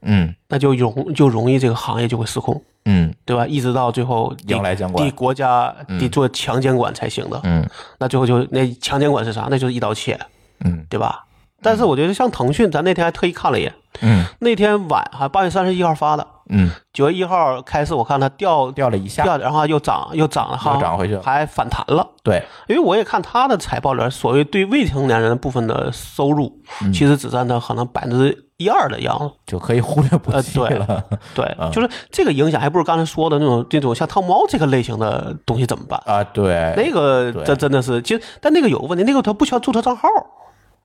[0.00, 2.62] 嗯那就容就容易这个行业就会失控。
[2.86, 3.46] 嗯对吧？
[3.46, 7.40] 一直到最后得迎来监管得国家得做强监管才行的。
[7.44, 7.66] 嗯
[7.98, 9.48] 那最后就那强监管是啥？
[9.50, 10.18] 那就是一刀切，
[10.64, 11.24] 嗯对吧？
[11.62, 14.24] 但是我觉得像腾讯，咱那天还特意看了一眼，嗯。
[14.40, 21.22] 那天晚还八月三十一号发的，嗯，九月一号开始我看它掉掉了一下，掉，然后又涨又涨了，又涨回去了。
[21.22, 22.06] 还反弹了。
[22.22, 26.92] 对，因为我也看他的财报里，所谓对未成年人的部分的收入，嗯。
[26.92, 29.30] 其实只占到可能百分之一二的样子。
[29.46, 31.04] 就可以忽略不计呃对了
[31.34, 36.00] 对，就是这个影响，还不如刚才说的那种这种像汤猫这个类型的东西怎么办？
[36.06, 36.24] 啊。
[36.24, 40.08] 对，那个这真的是，其实但那个有个问题，那个他不需要注册账号，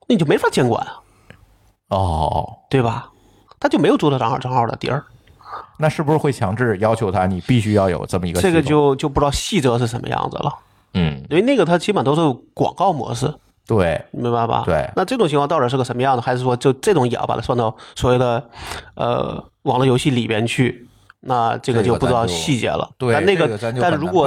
[0.08, 1.00] 那你就没法监管啊，
[1.90, 3.10] 哦，对吧？
[3.60, 5.04] 他就没有注册账号账号的地儿，
[5.78, 8.42] 那是不是会强制要求他你必须要有这么一个？
[8.42, 10.54] 这个就就不知道细则是什么样子了。
[10.94, 12.22] 嗯，因为那个它基本都是
[12.54, 13.34] 广告模式，
[13.68, 14.64] 对，你明白吧？
[14.66, 16.22] 对那这种情况到底是个什么样的？
[16.22, 18.50] 还是说就这种也要把它算到所谓的
[18.96, 20.88] 呃网络游戏里边去？
[21.22, 22.90] 那这个就不知道细节了。
[22.98, 23.46] 对但那个
[23.82, 24.26] 但是如果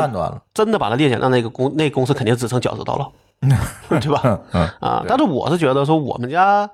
[0.53, 3.09] 真的把它列进，那那个公那公司肯定只剩脚趾头了。
[4.01, 4.41] 对吧？
[4.53, 6.71] 嗯啊，但是我是觉得说，我们家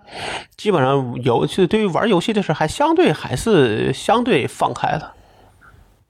[0.57, 5.13] 基本上游，戏对于玩游戏这事还相对还是相对放开的，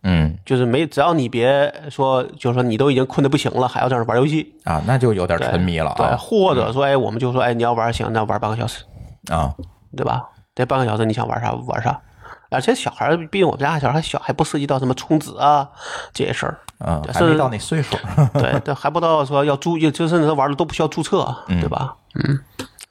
[0.03, 8.85] 嗯就是没只要你别说，就是说你都已经困得不行了，还要在那玩游戏，啊，那就有点沉迷了对，啊或者说，哎，我们就说，哎，你要玩行，那玩半个小时，
[9.31, 9.55] 啊
[9.97, 10.25] 对吧？
[10.57, 12.01] 这半个小时你想玩啥玩啥。
[12.51, 15.69] 而且小孩儿，毕竟我们家小孩还小，还不涉及到什么充值啊
[16.13, 17.97] 这些事儿，啊，还没到那岁数。
[18.35, 21.97] 对，对还不到说要注，就甚至玩的都不需要注册，嗯对吧？
[22.15, 22.41] 嗯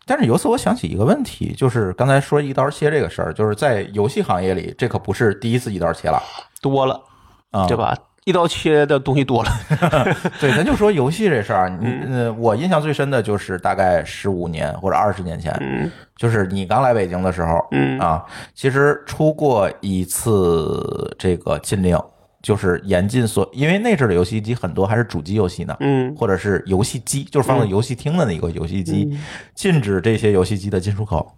[0.05, 6.21] 但是由此我想起一个问题，就是刚才说一刀切这个事儿，就是在游戏行业里，这可不是第一次一刀切了
[6.61, 7.01] 多了，
[7.51, 7.75] 啊，对？
[7.75, 7.93] 吧？
[8.27, 9.49] 一刀切的东西多了，
[10.37, 12.25] 对，咱就说游戏这事儿，你嗯。
[12.25, 17.97] 呃，我印象最深的就是大概十五年或者二十年前，就是你刚来北京的时候，嗯。
[17.99, 21.97] 啊，其实出过一次这个禁令，
[22.41, 26.13] 就是严禁所，因为那阵儿的游戏机很多还是主机游戏呢，嗯。
[26.17, 29.23] 或者是游戏机，就是放在游戏厅的那个游戏机，嗯。
[29.55, 31.31] 禁止这些游戏机的进出口。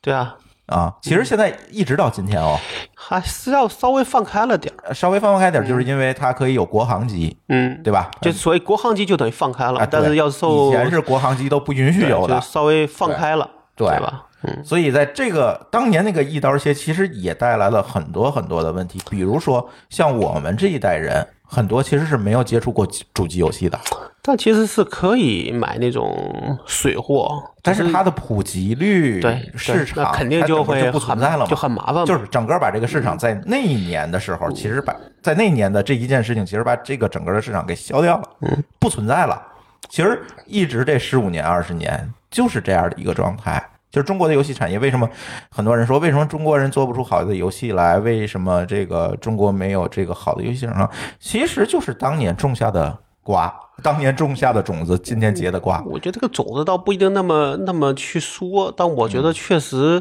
[0.00, 0.94] 对啊，啊。
[1.02, 2.58] 其实现在一直到今天哦，
[2.94, 8.10] 还是要稍微放开了点儿，稍微放开点儿，就是因为它可以有国行机，嗯，对吧？
[8.20, 14.22] 就所以国行机就等于放开了，啊，但是要受以前是国行机都不允许有的就，稍微放开了，对对吧？
[14.42, 23.80] 嗯，所以在这个当年那个一刀切，其实也带来了很多很多的问题，比如说像我们这一代人，很多其实是没有接触过主机游戏的，
[24.26, 39.40] 但其实是可以买那种水货，但是它的普及率、对对市场那肯定就会就不存在了嘛，就很麻烦嘛，就是整个把这个市场在那一年的时候，其实把在那一年的这一件事情，其实把这个整个的市场给消掉了，嗯不存在了。
[39.88, 43.62] 其实一直这十五年、二十年就是这样的一个状态。
[43.88, 45.08] 就是中国的游戏产业，为什么
[45.48, 47.96] 很多人说为什么中国人做不出好的游戏来？
[47.98, 50.90] 为什么这个中国没有这个好的游戏市场？
[51.18, 55.82] 其实就是当年种下的瓜，当年种下的种子，今天结的瓜。
[55.84, 60.00] 我觉得这个种子倒不一定那么那么去说，但我觉得确实，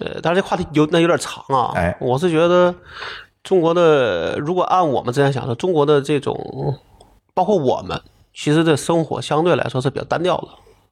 [0.00, 1.70] 呃，但是这话题有那有点长啊。
[1.76, 2.74] 哎我是觉得
[3.44, 6.36] 中国的，如果按我们之前想的，中国的这种，
[7.32, 8.02] 包括我们，
[8.34, 10.48] 其实这生活相对来说是比较单调的。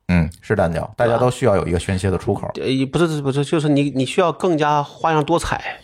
[0.07, 2.49] 嗯，是单调，大家都需要有一个宣泄的出口。
[2.55, 5.81] 呃，不是不是，就是你你需要更加花样多彩。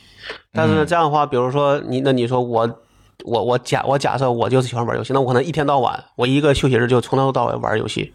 [0.53, 2.79] 但是呢，这样的话，比如说你，那你说我。
[3.25, 8.13] 我我假我假设我就是喜欢玩游戏，那我可能一天到晚，我一个休息日就从头到尾玩游戏。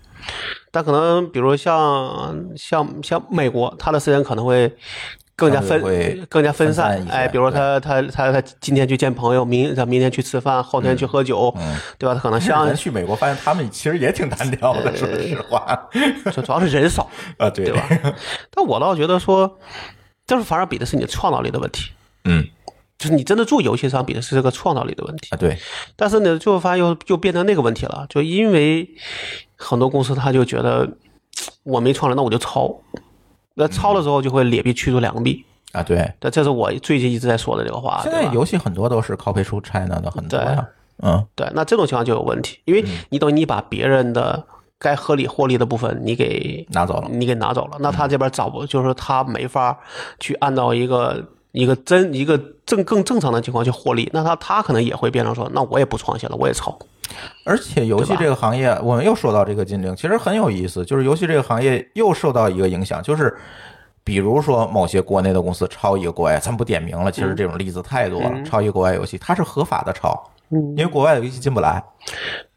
[0.72, 4.76] 但可能比如像像像美国，他的时间可能会
[5.36, 11.56] 更加分对更加分散哎，比如他他他他今天去见朋友，明他明天去吃饭，后天去喝酒，
[11.98, 12.14] 对吧？
[12.14, 15.88] 他可能像去美国发现他们其实也挺单调的，说实话。
[16.34, 17.08] 主主要是人少，
[17.38, 17.88] 啊，对对吧？
[18.52, 19.58] 但我倒觉得说，
[20.26, 21.92] 就是反而比的是你创造力的问题。
[22.26, 22.46] 嗯
[22.98, 25.58] 就是你真的做游戏上比的是这个创造力的问题，啊，对，
[25.96, 28.90] 但是呢，最后发现又又变成那个问题了，就因为
[29.56, 30.90] 很多公司他就觉得
[31.64, 32.76] 我没创造，那我就抄，
[33.54, 36.12] 那抄的时候就会劣币驱逐良币，啊，对。
[36.20, 38.02] 这这是我最近一直在说的这个话。
[38.02, 40.68] 现在对游戏很多都是 copy 出 China 的，很多呀。
[41.04, 44.44] 嗯，对，那这种情况就有问题，因为你等于你把别人的
[44.80, 47.08] 该合理获利的部分你给拿走了。
[47.12, 49.78] 你给拿走了，那他这边找不，就是他没法
[50.20, 51.24] 去按照一个
[51.58, 56.78] 一个真一个正更正常的情况去获利，那他他可能也会变成说，那我也不创新了，我也抄。
[57.44, 63.36] 而且游戏这个行业，我们又说到这个禁令，其实很有意思，就是游戏这个行业又受到一个影响，就是
[64.04, 71.84] 比如说某些国内的公司抄一个国外，咱不点名了，其实这种例子太多了，抄一个国外游戏，它是合法的抄，因为国外的游戏进不来。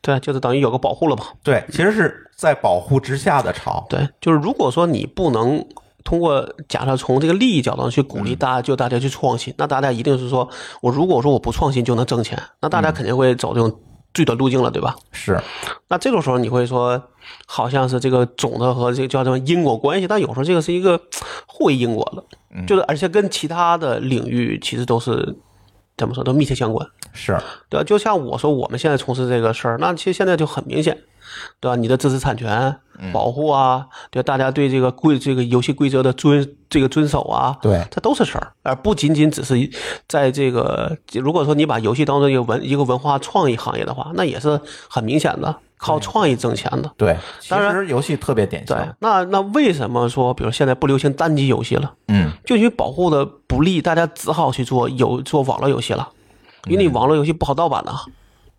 [0.02, 1.24] 对，就是等于有个保护了嘛。
[1.42, 3.86] 对，其实是在保护之下的抄。
[3.88, 5.64] 对，就是如果说你不能
[6.04, 10.48] 通过假设从这个利益角度上去鼓励大家，就大家去创新，那大家一定是说
[10.80, 13.80] 我如果说我不创新就能挣钱，那大家肯定会走这种
[14.12, 14.96] 最短路径了，对吧？
[15.12, 15.40] 是，
[15.88, 17.00] 那这种时候你会说，
[17.46, 21.00] 好像是这个总的和这个叫什么因果关系，但有时候这个是一个
[21.46, 25.36] 互为因果的，就是而且跟其他的领域其实都是
[25.96, 27.84] 怎么说都密切相关，是，对吧？
[27.84, 30.98] 就像我说我们现在从事这个事儿，那其实现在就很明显，
[31.60, 31.76] 对吧？
[31.76, 32.76] 你的知识产权
[33.12, 39.54] 保护啊，对大家对这个规这个游戏规则的遵这个遵守啊，对，这都是事儿，而不仅仅只是
[40.06, 46.92] 在这个，如果说你把游戏当做一个文一个文化创意行业的话，那也是很明显的靠创意挣钱的。
[46.96, 47.16] 对，
[47.48, 51.92] 当然游戏特别典型对。，那那为什么说，比如现在不流行单机游戏了？
[52.08, 56.08] 嗯，就因为保护的不利，大家只好去做有做网络游戏了，
[56.68, 57.92] 因为你网络游戏不好盗版呐、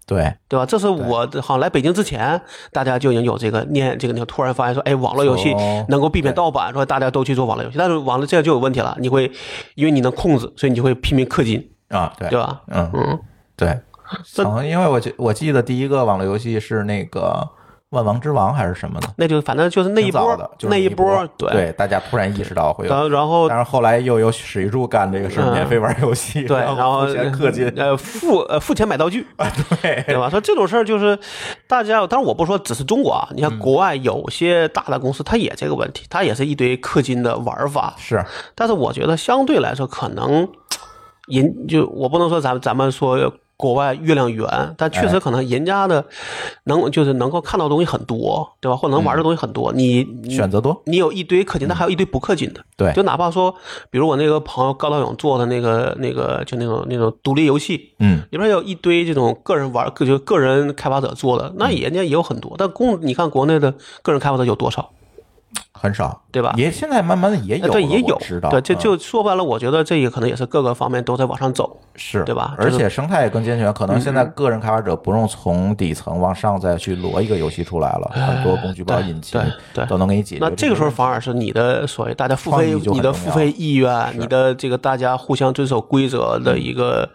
[0.06, 0.66] 对，对吧？
[0.66, 9.32] 这是我好像来北京之前，大家就已经有这个念这个，你突然发现说，哎，网络游戏哦能够避免盗版，说大家都去做网络游戏，但是网络这样就有问题了，你会
[9.76, 12.62] 因为你能控制，所以你就会拼命氪金，啊，对，对吧？
[12.68, 13.20] 嗯，嗯，
[13.56, 13.80] 对。
[14.26, 17.48] 这嗯，因为我记我记得第一个网络游戏是那个
[17.92, 29.28] 万王之王还是什么的，那就反正就是那一波的，就是一波，对大家突然意识到会有然后然后但是后来又有史玉柱干这个事免费玩游戏，对，然后氪金，呃付呃付钱买道具，
[29.82, 30.30] 对对吧？
[30.30, 31.20] 说这种事儿就是
[31.68, 38.24] 大家，当然我不说只是中国啊，你嗯看国外有些大的公司，它也这个问题，它也是一堆氪金的玩法，是
[38.56, 40.48] 但是我觉得相对来说，可能
[41.28, 43.34] 人就我不能说咱们咱们说。
[43.62, 46.04] 国外月亮圆，但确实可能人家的
[46.64, 48.76] 能就是能够看到东西很多，对吧？
[48.76, 52.66] 或者能玩的东西很多，你你选择多，你有一堆氪金，但还有一堆不氪金的。
[52.76, 53.54] 对就哪怕说，
[53.92, 62.56] 比如我那个朋友高道勇做的那个那个就那种那种独立游戏，嗯，里边有一堆这种个人玩个就个人开发者做的，嗯那人家也有很多。
[62.58, 63.72] 但公你看国内的
[64.02, 64.90] 个人开发者有多少？
[65.72, 71.78] 很少，对吧也现在慢慢的也有对，也有知道，对，这嗯就说白了，我觉得这也可能也是各个方面都在往上走。
[71.94, 80.44] 是对吧而且生态也更健全，可能现在个人开发者不用从底层往上再去摞一个游戏出来了，很多工具包引擎对对都能给你解决。
[80.44, 87.08] 那这个时候反而是你的所谓大家付费你的付费意愿，你的这个大家互相遵守规则的一个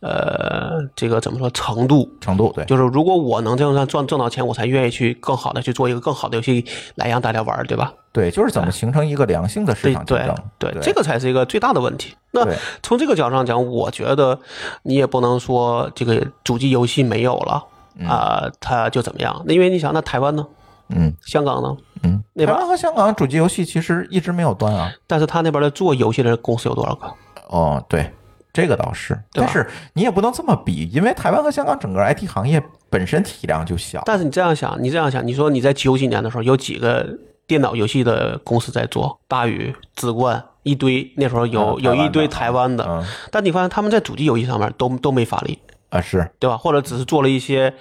[0.00, 2.10] 呃这个怎么说程度。
[2.20, 6.64] 程度对，就是如果我能这样赚挣到钱，我才愿意去更好的去做一个更好的游戏
[6.96, 7.92] 来让大家玩，对吧？
[8.12, 10.36] 对，就是怎么形成一个良性的市对对场竞争。
[10.58, 12.14] 对，这个才是一个最大的问题。
[12.32, 12.46] 那
[12.82, 14.38] 从这个角度上讲，我觉得
[14.82, 17.64] 你也不能说这个主机游戏没有了
[18.08, 19.42] 啊、它就怎么样？
[19.46, 20.44] 那因为你想，那台湾呢？
[20.88, 21.76] 嗯香港呢？
[22.02, 24.92] 嗯，那边台湾和香港主机游戏其实一直没有断啊。
[25.06, 27.06] 但是他那边的做游戏的公司有多少个？
[27.48, 28.12] 哦，对，
[28.52, 34.02] 这个倒是，但是你也不能这么比，因为台湾和香港整个 IT 行业本身体量就小。
[34.04, 37.06] 但是你这样想，你这样想，你说你在九几年的时候有几个
[37.46, 39.18] 电脑游戏的公司在做？
[39.28, 45.58] 大宇、紫冠一堆，那时候有、嗯有一堆台台湾的，嗯但你发现他们在主机游戏上面都都没发力，
[45.90, 46.56] 啊是，对吧？
[46.56, 47.74] 或者只是做了一些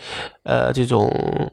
[0.43, 1.12] 呃这种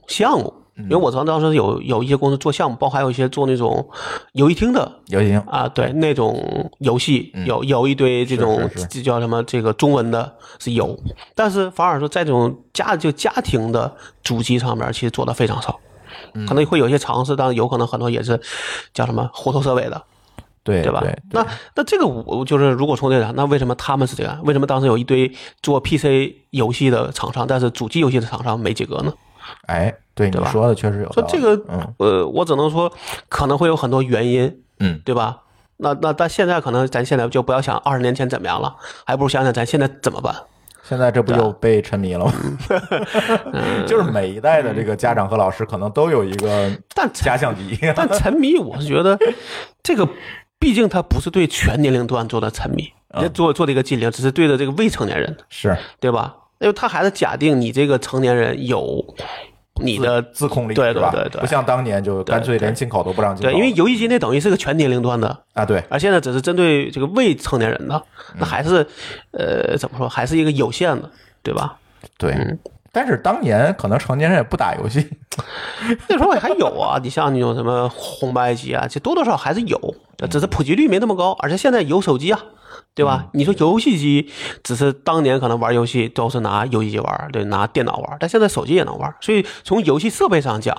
[0.08, 0.52] 项目。
[0.76, 0.84] 嗯。
[0.84, 3.86] 因为我知道当时有有一些公司做项目，包括还有一些做那种
[4.32, 5.38] 游戏厅的游戏厅。
[5.40, 10.98] 啊，对那种游戏有有一堆这种这叫什么这个中文的是有，
[11.34, 15.89] 但是反而说在这种家就家庭的主机上面，其实做的非常少，嗯
[16.46, 18.40] 可能会有一些尝试，但有可能很多也是
[18.92, 20.02] 叫什么虎头蛇尾的，
[20.62, 21.00] 对对吧？
[21.00, 24.40] 对，那那这个我就是如果从这个，那为什么他们是这样？
[24.44, 25.30] 为什么当时有一堆
[25.62, 29.12] 做 PC 游戏的厂商，但是主机游戏的厂商没几个呢？
[29.66, 31.12] 哎，对你说的确实有。
[31.12, 32.92] 说这个，嗯呃，我只能说
[33.28, 35.38] 可能会有很多原因，嗯，对吧？
[35.78, 40.36] 那那但现在可能咱现在就不要想二十年前怎么样了，还不如想想咱现在怎么办。
[40.90, 42.32] 现在这不又被沉迷了吗？
[43.52, 47.78] 嗯 就是每一代的这个家长和老师可能都有一个但假想敌。
[47.94, 49.16] 但沉迷，我是觉得
[49.84, 50.04] 这个，
[50.58, 52.92] 毕竟它不是对全年龄段做的沉迷，
[53.32, 56.34] 做做的一个禁令，只是对着这个未成年人，是对吧？
[56.58, 59.14] 因为他还是假定你这个成年人有
[59.82, 63.50] 你的自控力，对是吧对对对不像当年就干脆连进口都不让进口。
[63.50, 68.02] 对，因为游戏机那等于是个全年龄段的，啊，对，而现在只是针对这个未成年人的，
[68.38, 68.86] 那还是
[69.32, 71.10] 呃怎么说，还是一个有限的，
[71.42, 71.76] 对吧？
[72.18, 72.32] 对。
[72.32, 72.58] 嗯
[72.92, 75.08] 但是当年可能成年人也不打游戏，
[76.10, 79.94] 那时候还有啊，你像那种什么红白机啊，这多多少少还是有，
[80.28, 81.30] 只是普及率没那么高。
[81.38, 82.40] 而且现在有手机啊，
[82.94, 83.28] 对吧？
[83.32, 84.30] 你说游戏机，
[84.62, 89.14] 只是当年可能玩游戏都是拿游戏机玩，对，拿电脑玩，但现在手机也能玩。
[89.20, 90.76] 所以从游戏设备上讲，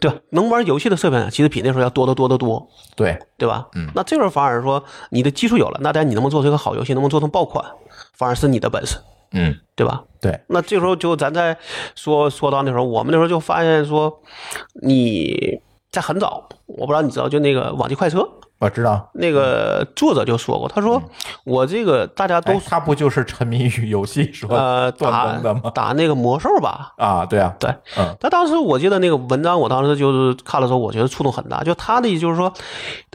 [0.00, 0.16] 对吧？
[0.30, 2.66] 能玩游戏的设备上，其实比那时候要多得多得多。
[2.96, 3.68] 对，对吧？
[3.74, 7.64] 嗯，那这时候反而说你的基础有了，那但你能不能做出一个好游戏，能不能做成爆款，
[8.14, 8.96] 反而是你的本事，
[9.32, 10.04] 嗯，对吧？
[10.20, 11.58] 对，那这时候就咱再
[11.94, 14.22] 说说到那时候，我们那时候就发现说，
[14.82, 15.60] 你
[15.90, 18.26] 在很早，我不知道你知道，就那个网际快车
[18.60, 19.10] 我知道。
[19.14, 21.02] 那个作者就说过，他说
[21.44, 25.70] 我这个大家都哎他不就是沉迷于游戏说呃断打更的吗？
[25.74, 31.64] 打那个魔兽吧，啊，对啊，对，嗯，他当时我记得那个文章，我当时就是看了之后，我觉得触动很大。
[31.64, 32.52] 就他的意思就是说，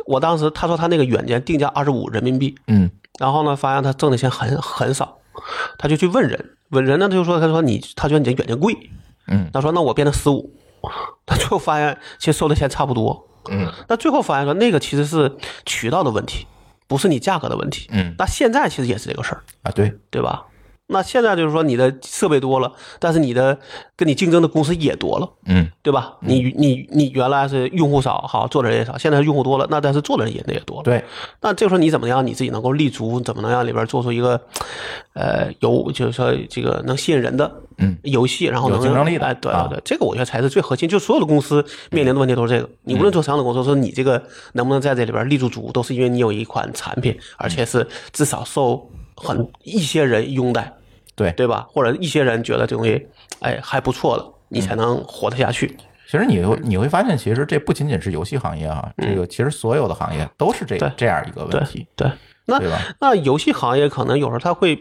[0.07, 5.19] 我当时他说他那个软件定价二十五人民币，嗯然后呢，发现他挣的钱很很少，
[5.77, 8.75] 他就去问人，问人呢，他就说，他说你，他觉得你这软件贵，
[9.27, 10.51] 嗯他说那我变成十五，
[11.25, 16.45] 他最后发现其实收的钱差不多，嗯那最后发现说那个其实是渠道的问题，
[16.87, 17.87] 不是你价格的问题。
[17.91, 20.45] 嗯那现在其实也是这个事儿，啊，对，对吧？
[20.87, 23.57] 那现在就是说你的设备多了，但是你的
[23.95, 26.15] 跟你竞争的公司也多了，嗯对吧？
[26.21, 30.83] 你你你原来是用户少，好做的人也少，现在用户多了，那但是做的人也也多了。
[30.83, 31.03] 对，
[31.41, 33.19] 那这个时候你怎么样你自己能够立足？
[33.21, 34.39] 怎么能让里边做出一个，
[35.13, 40.87] 呃，有就是说这个能吸引人的嗯游戏，然后能有竞争力的哎，对啊对对，这个我觉得才是最核心。
[40.87, 42.69] 就所有的公司面临的问题都是这个。
[42.83, 44.21] 你无论做什么样的工作，说你这个
[44.53, 50.73] 能不能在这里边立住足，都是因为你有一款产品，而且是至少受很一些人拥戴，
[51.15, 51.65] 对对吧？
[51.69, 53.07] 或者一些人觉得这东西
[53.39, 55.75] 哎还不错了，你才能活得下去。
[56.07, 62.07] 其实你会你会发现，其实这不仅仅是游戏行业啊，这个其实所有的行业都是这嗯这样一个问题，对，
[62.45, 62.79] 那对吧？
[62.99, 64.79] 那游戏行业可能有时候它会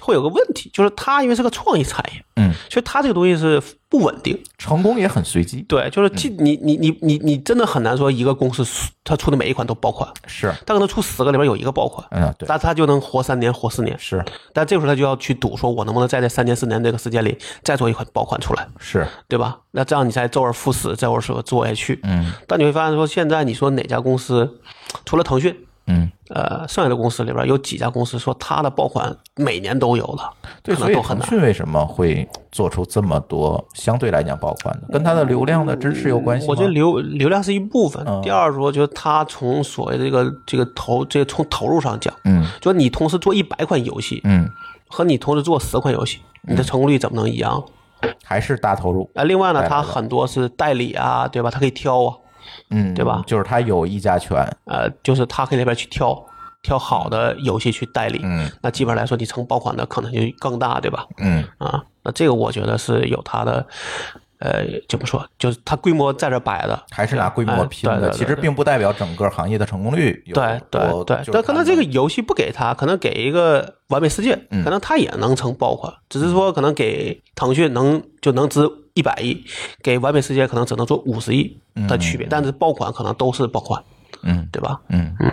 [0.00, 4.40] 会有个问题，就是它因为是个创意产业，嗯，所以它这个东西是不稳定。
[4.58, 8.64] 成功也很随机，对，就是既你你你你你真的很难说一个公司
[9.04, 13.98] 它出的每一款都爆款，是，它可能出十个里边有一个爆款，嗯，对，但它就能活三年活四年。
[13.98, 14.24] 是。
[14.52, 19.58] 但这个时候他就要去赌，说我能不能在这三年四年这个时间里再做一款爆款出来，是，对吧？
[19.72, 22.00] 那这样你才周而复始，周而说做下去。
[22.02, 22.32] 嗯。
[22.46, 24.58] 但你会发现说，现在你说哪家公司，
[25.04, 25.56] 除了腾讯，
[25.90, 30.32] 嗯，呃，剩下的公司里边有几家公司说它的爆款每年都有了，
[30.62, 31.28] 对，可所以腾能都很难。
[31.28, 34.88] 讯为什么会做出这么多相对来讲爆款的？
[34.92, 36.50] 跟它的流量的支持有关系吗？
[36.50, 44.48] 我觉得流流量是一部分，嗯第二说就是它从所谓的这个这个投这个从投入上讲，嗯就是你同时做一百款游戏嗯，
[44.88, 47.62] 和你同时做十款游戏，你的成功率怎么能一样？
[48.24, 51.50] 还是大投入，啊，另外呢，它很多是代理啊，对吧？
[51.50, 52.16] 它可以挑啊，
[52.70, 53.22] 嗯，对吧？
[53.26, 56.26] 就是他有议价权，呃，就是他可以那边去挑
[56.62, 58.50] 挑好的游戏去代理，嗯。
[58.62, 61.06] 那基本上来说，你成爆款的可能就更大，对吧？
[61.18, 61.44] 嗯。
[61.58, 63.66] 啊，那这个我觉得是有它的，
[64.38, 74.62] 呃，怎么说，就是它规模在这摆的，还是拿规模哎拼的，对对对其实并不代表整个行业的成功率有对对对，但可能这个游戏不给他，可能给一个完美世界，嗯。
[74.64, 78.60] 可能他也能成爆款，只是说可能给腾讯能就能值
[79.00, 79.42] 一百亿，
[79.82, 83.82] 给完美世界可能只能做五十亿的区别，但是爆款可能都是爆款，
[84.22, 84.78] 嗯对吧？
[84.90, 85.32] 嗯嗯，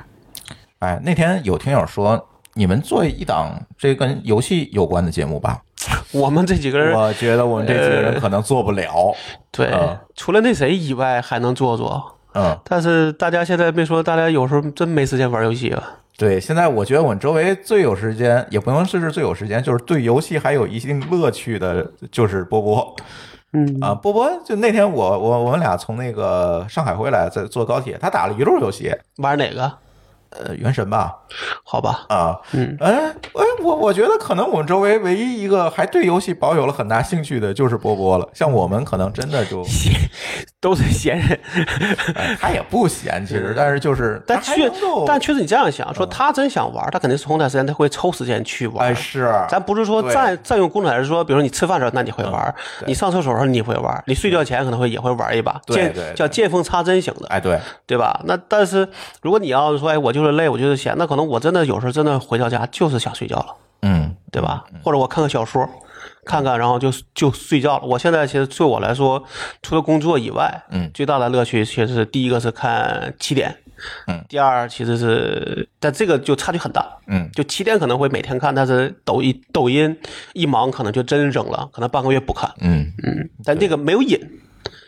[0.79, 2.27] 哎，那天有听友说。
[2.53, 5.61] 你们做一档这跟游戏有关的节目吧？
[6.11, 9.15] 我们这几个人，我觉得我们这几个人可能做不了。
[9.51, 15.83] 对嗯，除了那谁以外还能做做，嗯，但是大家现在别说，大家有时候真没时间玩游戏了。
[16.17, 22.95] 对，现在我觉得我们周围最有时间，也不能说是最有时间，就是对游戏还有一定乐趣的，就是波波。
[23.53, 29.77] 嗯啊，波波就那天我我我们俩从那个上海回来，在坐高铁，他打了一路游戏，玩哪个？
[30.45, 31.15] 呃，原神吧，
[31.63, 39.93] 好吧，啊，嗯，哎哎，我我觉得可能我们周围唯一一个还对游戏保有了很大兴趣的就是波波了，像我们可能真的就，闲
[40.59, 41.39] 都是闲人，
[42.15, 44.69] 哎他也不闲，其实，但是就是，但确
[45.05, 48.87] 但确实你这样想，说他真想玩，他肯定是空段时间他会抽时间去玩。
[48.87, 52.51] 哎是，咱不是说占占用工作，而是说，比如你吃饭的时候，那你会玩；
[52.85, 58.19] 你上厕所的时候你会玩；你睡觉前可能会也会玩一把，见叫见缝插针型的，哎对，对吧？
[58.25, 58.87] 那但是
[59.21, 64.65] 如果你要是说，哎，我就是累，我就是闲，那可能我真的有时候真的回到家就是想睡觉了，嗯对吧？
[64.83, 65.67] 或者我看看小说，
[66.25, 67.85] 看看然后就就睡觉了。
[67.85, 69.23] 我现在其实对我来说，
[69.61, 73.55] 除了工作以外，嗯最大的乐趣其实是第一个是看起点，
[74.07, 79.97] 嗯，第二其实是，但这个就差距很大，嗯就起点可能会每天看，但是抖音抖音
[80.33, 84.19] 一忙可能就真扔了，可能半个月不看，嗯，嗯，但这个没有瘾。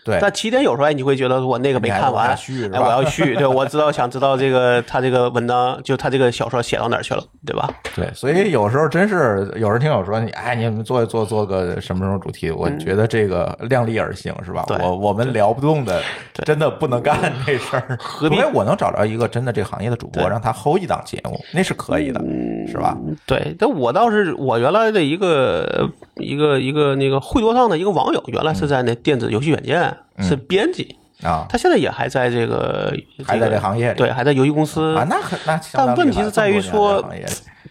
[0.09, 7.69] 对，但起点有时候哎，你会觉得我那个没看完哎，我要续，对，我知道 想知道这个他这个文章，就他这个小说写到哪儿去了，对吧？
[7.95, 14.63] 对，所以有时候真是有人听我说你，哎，你们做做做个什么什么主题，我觉得这个量力而行，是吧？
[14.67, 16.01] 对我我们聊不动的，
[16.45, 17.97] 真的不能干这事儿。
[17.99, 22.19] 除必非我能找着一个真的这个行业的主播，对让他 hold 一档节目，那是可以的，
[22.67, 22.97] 是吧？
[23.25, 32.93] 对，但我倒是我原来的一个一个一个那个会多上的一个网友，原来是在那电子游戏软件是编辑，啊，他现在也还在这个
[33.25, 37.03] 还在这个行业里对，还在游戏公司啊，那很那但问题是在于说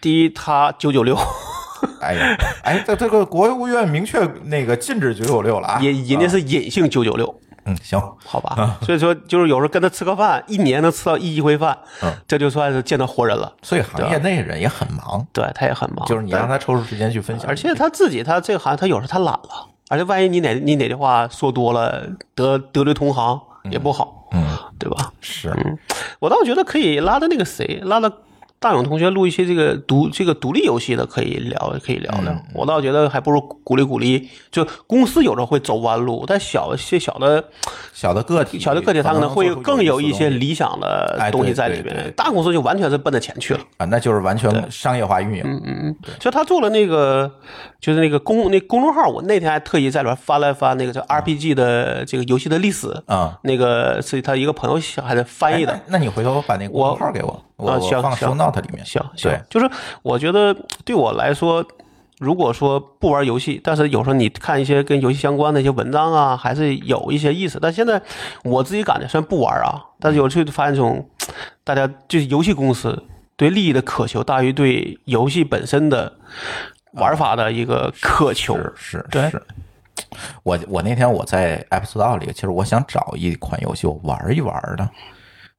[0.01, 1.17] 第一，他九九六
[2.01, 8.77] 哎呀，哎，这这个国务院明确那个禁止九九六了啊，也人家是隐性九九六，嗯行，好吧？
[8.81, 13.53] 所以说就是有时候跟他吃个饭，一年能吃到一回饭，嗯这就算是见到活人了。
[13.61, 25.11] 所以行业内人也很忙，对他也很忙，就是你让他抽出时间去分享，而且他自己，他这个行业，他有时候他懒了，而且万一你哪你哪句话说多了，得得罪同行也不好，嗯对吧？
[25.19, 25.51] 是，
[26.19, 28.09] 我倒觉得可以拉到那个谁，拉着
[28.59, 32.33] 大勇同学录一些这个独这个独立游戏的，可以聊，可以聊聊。
[32.33, 37.43] 嗯我倒觉得还不如鼓励鼓励，就公司有时候会走弯路，但小些小的
[37.93, 42.11] 小的个体，小的个体，他可能会更有一些理想的哎东西在里面。
[42.17, 43.59] 大公司就完全是奔着钱去了。
[43.77, 45.43] 啊，那就是完全商业化运营。
[45.45, 47.31] 嗯嗯嗯，就他做了那个，
[47.79, 55.81] 就是那个公那公众号，我那天还特意在里边翻了翻那个叫 RPG 的这个游戏的历史，啊，那个是他一个朋友写还在翻译的哎。
[55.87, 58.83] 那那你回头把那个公众号给我，我啊我放行行 show note 里面。
[58.85, 59.69] 行行对，就是
[60.01, 61.63] 我觉得对我来说，
[62.19, 67.59] 如果说不玩游戏，但是有时候你看一些跟游戏相关的一些文章啊，还是有一些意思。
[67.61, 68.01] 但现在
[68.43, 71.07] 我自己感觉，虽然不玩啊，但是有时候发现这种
[71.63, 73.03] 大家就是游戏公司
[73.35, 76.11] 对利益的渴求大于对游戏本身的
[76.93, 78.55] 玩法的一个渴求。
[78.55, 79.41] 是是对是，
[80.43, 84.89] 我我那天我在 App Store 里，其实我想找一款游戏我玩一玩的，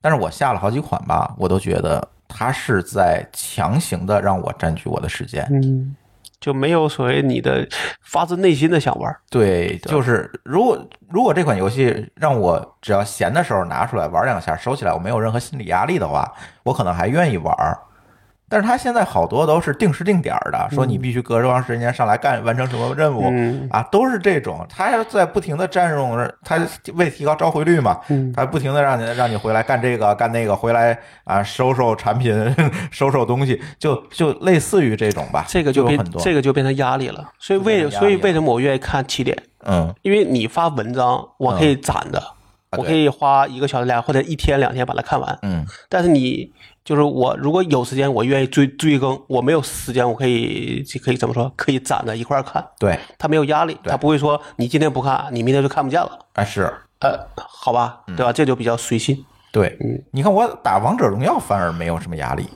[0.01, 5.47] 但是我下了好几款吧，我都觉得它是在强行的让我占据我的时间。
[5.51, 5.95] 嗯，
[6.41, 7.69] 就没有所谓你的
[8.03, 9.15] 发自内心的想玩。
[9.29, 10.79] 对，就是如果
[11.09, 16.33] 如果这款游戏让我只要闲的时候拿出来玩两下，收起来，我没有任何心理压力的话，
[16.63, 17.55] 我可能还愿意玩。
[18.51, 24.67] 但是他现在好多都是定时定点的，说你必须隔多长时间上来干完成什么任务嗯啊，都是这种。
[24.69, 26.59] 他要在不停的占用，他
[26.95, 32.35] 为提高召回率嘛，嗯他不停的让你让你回来干这个干那个，回来啊收收产品，
[32.91, 35.45] 收收东西，就就类似于这种吧。
[35.47, 37.31] 这个就变很多这个就变成压力了。
[37.39, 39.41] 所以为所以为什么我愿意看起点？
[39.65, 42.21] 嗯因为你发文章，我可以攒的，
[42.79, 45.39] 我可以花一个小时俩或者一天两天把它看完。
[45.43, 46.51] 嗯但是你
[46.85, 51.53] 就是我，如果有时间，我愿意追追更；我没有时间，我可以可以怎么说？
[51.57, 52.67] 可以攒着一块儿看。
[52.79, 56.19] 对，他没有压力，他不会说你今天不看，你明天就看不见了。
[56.35, 56.73] 啊是。
[57.01, 58.33] 呃，好吧，嗯对吧？
[58.33, 59.25] 这就比较随心。
[59.51, 59.77] 对，
[60.13, 62.47] 你看我打王者荣耀反而没有什么压力，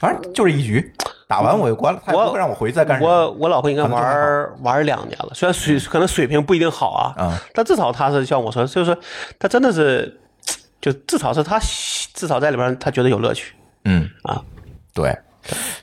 [0.00, 0.92] 反正就是一局，
[1.28, 3.10] 打完我就关了，我不会让我回去再干什么。
[3.10, 8.96] 我我老婆应该玩玩两年了，虽然水可能水平不一定好啊，嗯但至少她是像我说，就是
[9.38, 10.20] 她真的是，
[10.80, 11.60] 就至少是她
[12.14, 13.54] 至少在里边儿她觉得有乐趣
[13.84, 14.42] 嗯，啊。
[14.94, 15.16] 对，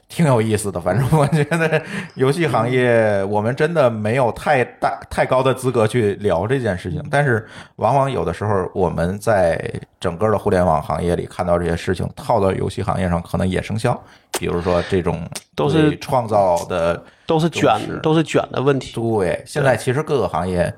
[0.07, 0.79] 挺有意思的。
[0.79, 1.81] 反正我觉得
[2.13, 7.47] 游戏行业我们真的没有太大太高的资格去聊这件事情，但是
[7.77, 9.59] 往往有的时候我们在
[9.99, 13.99] 整个的互联网行业里看到这些事情，套到游戏行业上可能也生效。
[14.37, 18.93] 比如说这种都是创造的都是卷都是，卷的问题。
[18.93, 20.71] 对，现在其实各个行业，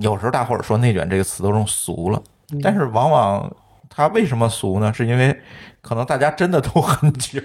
[0.00, 2.20] 有时候大伙儿说内卷这个词都用俗了，
[2.60, 3.50] 但是往往
[3.94, 4.92] 它为什么俗呢？
[4.92, 5.38] 是因为
[5.82, 7.42] 可能大家真的都很卷，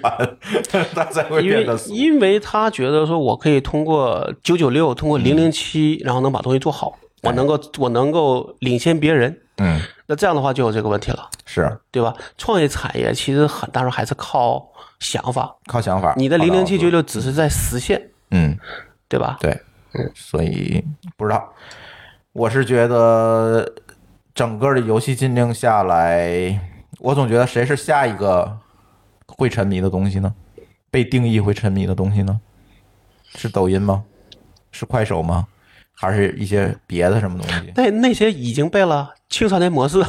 [0.96, 1.94] 它才会因为变得俗。
[1.94, 9.42] 因为他觉得说我可以通过九九六，通过零零七，然后能把东西做好，我能够我能够领先别人。
[9.58, 12.14] 嗯，那这样的话就有这个问题了，是对吧？
[12.38, 14.64] 创业产业其实很大时候还是靠
[15.00, 16.14] 想法，靠想法。
[16.16, 18.56] 你的零零七九，六只是在实现，嗯，
[19.10, 19.38] 对吧？
[19.42, 19.60] 对，
[20.14, 20.84] 所以
[21.18, 21.52] 不知道，
[22.34, 23.68] 我是觉得
[24.38, 26.60] 整个的游戏禁令下来，
[27.00, 28.56] 我总觉得谁是下一个
[29.26, 30.32] 会沉迷的东西呢？
[30.92, 32.40] 被定义会沉迷的东西呢？
[33.36, 34.04] 是抖音吗？
[34.72, 35.48] 是快手吗？
[35.96, 37.74] 还是一些别的什么东西？
[37.76, 40.06] 那那些已经被了青少年模式，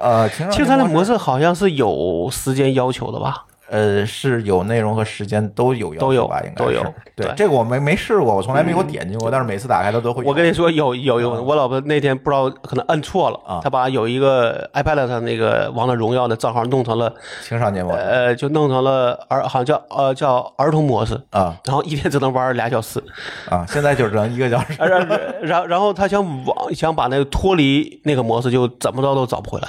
[0.00, 3.46] 呃，青青少年模式式好像是有时间要求的吧？
[3.70, 6.40] 呃是有内容和时间都有要都有求吧？
[6.40, 10.24] 应该是都有对这个我没没试过，我从来没有点进过，但是每次打开它都会。
[10.24, 17.12] 我跟你说，有有有，我老婆那天不知道可能摁错了啊，她把有一个 iPad 上那个王者荣耀的账号弄成了
[17.42, 23.02] 青少年模式呃，就弄成了儿，好像叫呃叫儿童模式，啊然后一天只能玩俩小时，
[23.50, 24.74] 啊，现在就只能一个小时。
[24.80, 25.08] 然
[25.42, 29.68] 然然后他想往想把那个脱离那个模式，就怎么着都找不回来。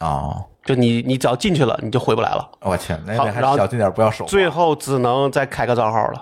[0.00, 4.26] 哦，就你你只要进去了，你就回不来了，我天，那好然后得还小心点，不要手。
[4.26, 6.20] 最后只能再开个账号了。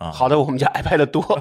[0.00, 1.22] 啊好在我们家 iPad 多，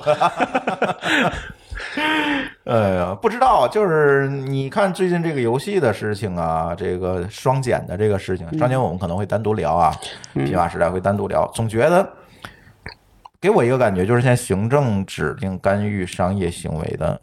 [2.65, 9.91] 哎呀，不知道，就是你看最近这个游戏的事情啊，这个双减的这个事情，双减我们可能会单独聊啊，
[10.33, 11.47] 皮马时代会单独聊。
[11.55, 12.07] 总觉得
[13.41, 17.19] 给我一个感觉，就是现在行政指令干预商业行为的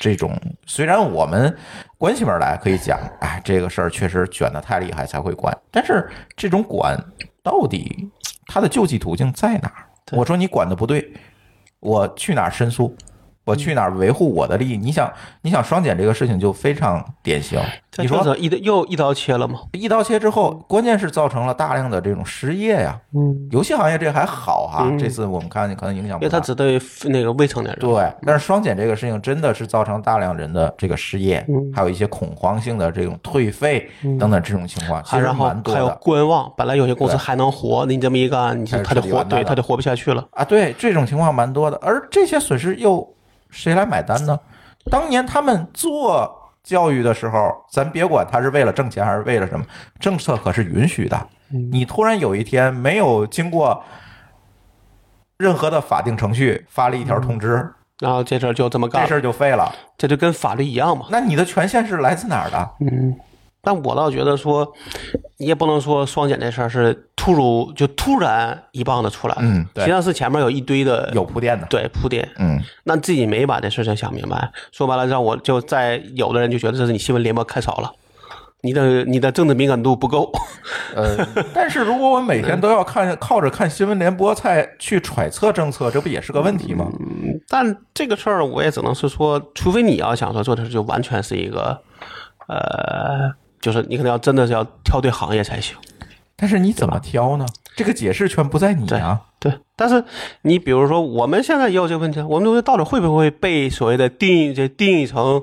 [0.00, 1.56] 这种，虽然我们
[1.98, 6.98] 关起门来可以讲，哎，这个事儿确实卷的太厉害才会管，但是这种管
[7.42, 8.10] 到底
[8.46, 9.86] 它的救济途径在哪儿？
[10.12, 11.12] 我说你管的不对，
[11.80, 12.96] 我去哪儿申诉？
[13.44, 14.76] 我去哪儿维护我的利益？
[14.76, 15.10] 你想，
[15.42, 17.60] 你想双减这个事情就非常典型。
[17.98, 19.60] 你说这一刀又一刀切了吗？
[19.72, 22.98] 一刀切之后，关键是造成了大量的这种失业呀。
[23.14, 26.26] 嗯，游戏行业这还好哈，这次我们看可能影响不大。
[26.26, 26.80] 因为它只对
[27.10, 27.78] 那个未成年人。
[27.80, 40.26] 对，但是双减这个事情真的是造成大量人的这个失业，还有一些恐慌性的这种退费等等这种情况，其实蛮多的还有观望，本来有些公司还能活，你这么一干，你他就活，对他就活不下去了。
[40.30, 40.44] 啊。
[40.44, 43.06] 对，这种情况蛮多的，而这些损失又
[43.52, 44.36] 谁来买单呢？
[44.90, 49.64] 当年他们做教育的时候，咱别管他是为了挣钱还是为了什么，
[50.00, 51.28] 政策可是允许的。
[51.70, 53.84] 你突然有一天没有经过
[55.36, 59.72] 任何的法定程序发了一条通知，然后这事儿就这么干这事，儿就废了。
[59.98, 61.06] 这就跟法律一样嘛。
[61.10, 62.70] 那你的权限是来自哪儿的？
[62.80, 63.14] 嗯，
[63.62, 64.70] 但我倒觉得说，
[65.38, 71.66] 你也不能说双减这事儿是突如就突然一棒子出来，嗯对实际上是前面有一堆的有铺垫的。
[71.70, 77.92] 对铺垫，嗯，那自己没把这事情想明白，说白了让我就在有的人就觉得这是你新闻联播看少了，
[78.62, 80.32] 你的你的政治敏感度不够。
[80.96, 81.16] 呃，
[81.54, 86.90] 但是如果我每天都要看靠着看新闻联播才去揣测政策，这不也是个问题吗？
[87.48, 91.80] 但这个事儿我也只能是说，除非你要想说做的就完全是一个，
[92.48, 93.32] 呃，
[93.62, 95.74] 就是你可能要真的是要挑对行业才行。
[96.36, 97.46] 但是你怎么挑呢？
[97.76, 99.20] 这个解释权不在你啊。
[99.38, 100.04] 对，但是
[100.42, 105.42] 你比如说，我们现在也有这个问题，我们东西到底会不会被所谓的定义这定义成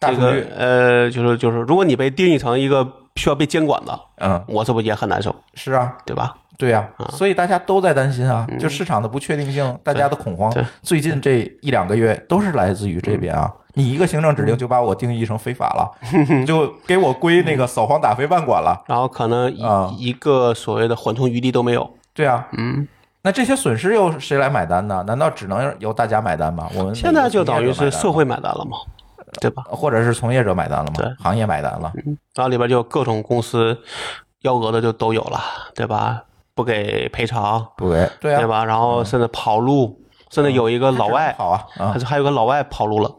[0.00, 2.86] 这个呃，就是就是，如果你被定义成一个
[3.16, 5.34] 需要被监管的，嗯，我这不也很难受？
[5.54, 6.36] 是啊，对吧？
[6.56, 10.52] 对呀，所以大家都在担心啊，就市场的不确定性，大家的恐慌，
[10.82, 13.52] 最近这一两个月都是来自于这边啊。
[13.76, 15.90] 你一个行政指令就把我定义成非法了，
[16.46, 19.64] 就给我归那个扫黄打非办管了，然后可能一
[19.98, 21.90] 一个所谓的缓冲余地都没有。
[22.12, 22.86] 对啊，嗯，
[23.22, 25.02] 那这些损失由谁来买单呢？
[25.08, 26.70] 难道只能由大家买单吗？
[26.76, 28.76] 我们现在就等于是社会买单了吗？
[29.40, 29.64] 对吧？
[29.66, 30.92] 或者是从业者买单了吗？
[30.94, 31.92] 对，行业买单了。
[32.36, 33.76] 然后里边就各种公司
[34.42, 35.40] 幺蛾子就都有了，
[35.74, 36.22] 对吧？
[36.54, 38.64] 不给赔偿，不给，对啊，对吧？
[38.64, 40.00] 然后甚至跑路，
[40.30, 43.10] 甚至有一个老外跑啊，还是还有个老外跑路了。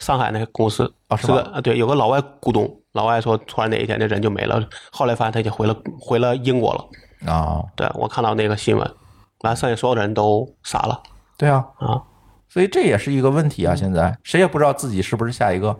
[0.00, 4.60] 上海那个公司啊，是个啊，对，有个老外股东，老外说突然哪一天那人就没了，
[4.90, 7.62] 后来发现他已经回了回了英国了啊。
[7.76, 8.94] 对我看到那个新闻，
[9.42, 11.00] 完剩下所有的人都傻了。
[11.38, 12.02] 对啊啊，
[12.48, 13.74] 所以这也是一个问题啊！
[13.74, 15.74] 现在谁也不知道自己是不是下一个。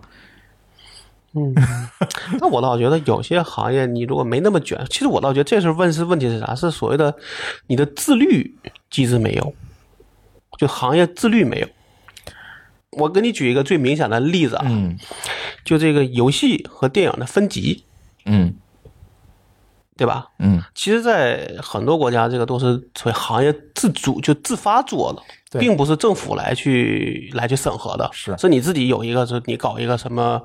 [1.37, 1.55] 嗯，
[2.41, 6.55] 那我倒觉得有些行业你如果没那么卷，其实我倒觉得这是问是问题是啥？
[6.55, 7.15] 是所谓的
[7.67, 8.57] 你的自律
[8.91, 9.55] 机制没有，
[10.59, 11.69] 就行业自律没有。
[12.91, 14.97] 我给你举一个最明显的例子啊，嗯，
[15.65, 17.85] 就这个游戏和电影的分级，
[18.25, 18.55] 嗯，
[19.97, 20.29] 对吧？
[20.39, 25.21] 嗯，其实，在很多国家，这个都是属于行业自主就自发做的，
[25.59, 30.41] 并不是政府来去来去审核的，是是你自己有一个，是你搞一个什么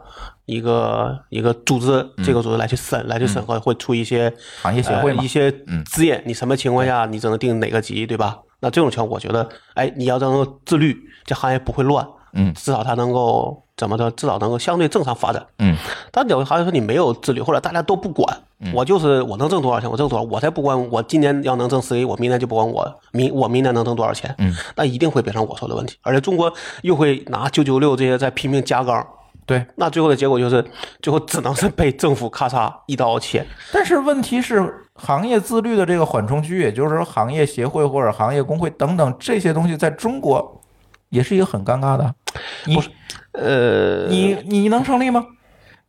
[0.46, 5.52] 一个一个组织，这个组织来去审来去审核，会出一些行业协会一些
[5.86, 8.40] 字眼，你什么情况下你只能定哪个级，对吧？
[8.62, 12.06] 那这种情况，我觉得，哎，你要能够自律，这行业不会乱。
[12.34, 14.12] 嗯，至少它能够怎么着？
[14.12, 15.44] 至少能够相对正常发展。
[15.58, 15.76] 嗯，
[16.12, 18.44] 但有的行业说你没有自律，或者大家都不管，
[18.74, 20.90] 我就是我能挣多少钱，我挣多少，我才不管。
[20.92, 24.34] 我今年要能挣十个亿，我明年就不管我明我明年能挣多少钱。
[24.38, 25.98] 嗯，那一定会变成我说的问题。
[26.02, 29.06] 而且中国又会拿九九六这些在拼命加杠。
[29.46, 30.64] 对，那最后的结果就是
[31.02, 33.44] 最后只能是被政府咔嚓一刀切。
[33.74, 40.62] 但是问题是，行业自律的这个缓冲区，也就是说行业协会或者行业工会等等这些东西，在中国
[41.10, 42.14] 也是一个很尴尬的。
[42.66, 42.78] 你
[43.32, 45.26] 呃，你你能成立吗？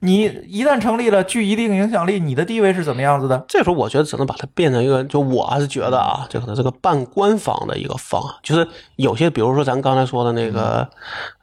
[0.00, 3.44] 你一旦成立了，具一定影响力，你的地位是怎么样子的？
[3.46, 8.34] 这时候我觉得只能把它变成一个，就我还是觉得啊，这可能是个半官方的一个方案。
[8.42, 10.88] 就是有些，比如说咱刚才说的那个，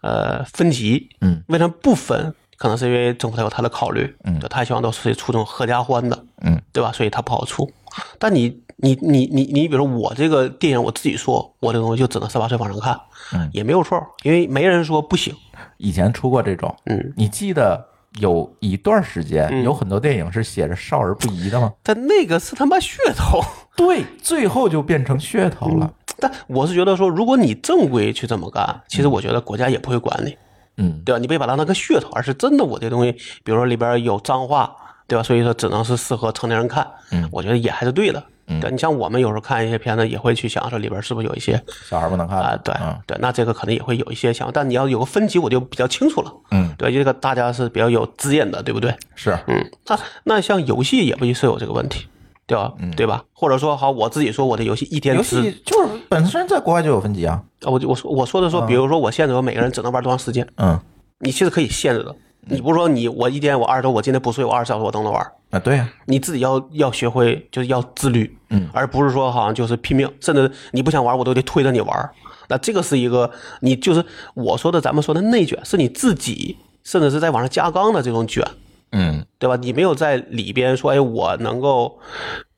[0.02, 2.34] 呃，分级，嗯，为什么不分？
[2.58, 6.92] 可能是因为政府他有他的考虑，嗯，他希望都是出这种合家欢的，嗯，对吧？
[6.92, 7.70] 所以他不好出。
[8.18, 13.00] 但你你你你你，比如说我这个电影，我自己说，我这个东西就只能十八岁往上看，
[13.34, 15.36] 嗯，也没有错，因为没人说不行。
[15.78, 17.86] 以前出过这种，嗯，你记得
[18.20, 21.74] 有一段时间有很多电影是写着少儿不宜的吗？
[21.84, 23.42] 但那个是他妈噱头，
[23.76, 25.92] 对，最后就变成噱头了。
[26.20, 30.36] 但我是觉得说，如果你正规去这么干，其实我觉得国家也不会管你，
[30.78, 31.20] 嗯，对吧？
[31.20, 33.12] 你别把它当个噱头，而是真的我这东西，
[33.44, 34.76] 比如说里边有脏话，
[35.08, 35.22] 对吧？
[35.22, 38.24] 所以说只能是适合成年人看，嗯，我觉得也还是对的。
[38.48, 42.58] 嗯，对你像我们有时候看一些片子，也会去想说里边是不是有一些小孩不能看啊？
[42.64, 46.34] 对嗯对，那这个可能也会有一些想，但你要有个分级，我就比较清楚了。
[46.52, 48.96] 嗯，对，这个大家是比较有资源的，对不对？
[49.16, 52.08] 是，嗯，那那像游戏也不是有这个问题，
[52.46, 52.74] 对吧？
[52.80, 53.24] 嗯对吧？
[53.34, 57.44] 或者说好，我自己说我的游戏一天嗯游戏就是本身在国外就有分级啊。
[57.64, 60.80] 啊，我就我说我说的说，比如说我限制我每个人只能玩多长时间，嗯，
[61.20, 62.16] 你其实可以限制的。
[62.50, 65.32] 你不是说你我一天我二十多，我今天不睡，我二十小时我都能玩。
[65.50, 72.10] 啊，对呀，你自己要要学会，就是要自律，嗯，而不是说好像就是拼命，甚至你不想玩，我都得推着你玩。
[72.50, 73.32] 那这个是一个
[73.62, 78.46] 你就是我说的咱们说的内卷，是你自己甚至是在往上加杠的这种卷，
[78.92, 79.56] 嗯对吧？
[79.56, 81.98] 你没有在里边说，哎，我能够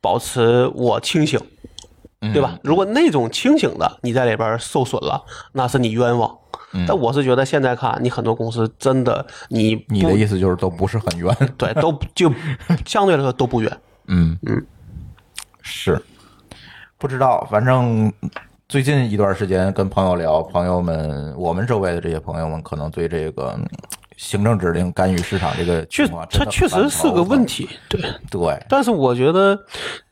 [0.02, 1.40] 保持我清醒，
[2.20, 2.58] 对吧？
[2.64, 5.24] 如果那种清醒的你在里边受损了，
[5.54, 6.39] 那是你冤枉。
[6.88, 11.36] 但我是觉得现在看你很多公司真的你你的意思就是都不是很冤。
[11.58, 12.32] 对都就
[12.86, 13.78] 相对来说都不冤。
[14.08, 14.66] 嗯嗯，
[15.62, 16.02] 是，
[16.98, 18.12] 不知道，反正
[18.68, 23.68] 最近一段时间跟朋友聊，朋友们，我们周围的这些朋友们，可能对这个嗯
[24.18, 27.46] 行政指令干预市场这个确情况，它确实是个问。
[27.46, 28.02] 题，对。
[28.30, 29.58] 对，但是我觉得，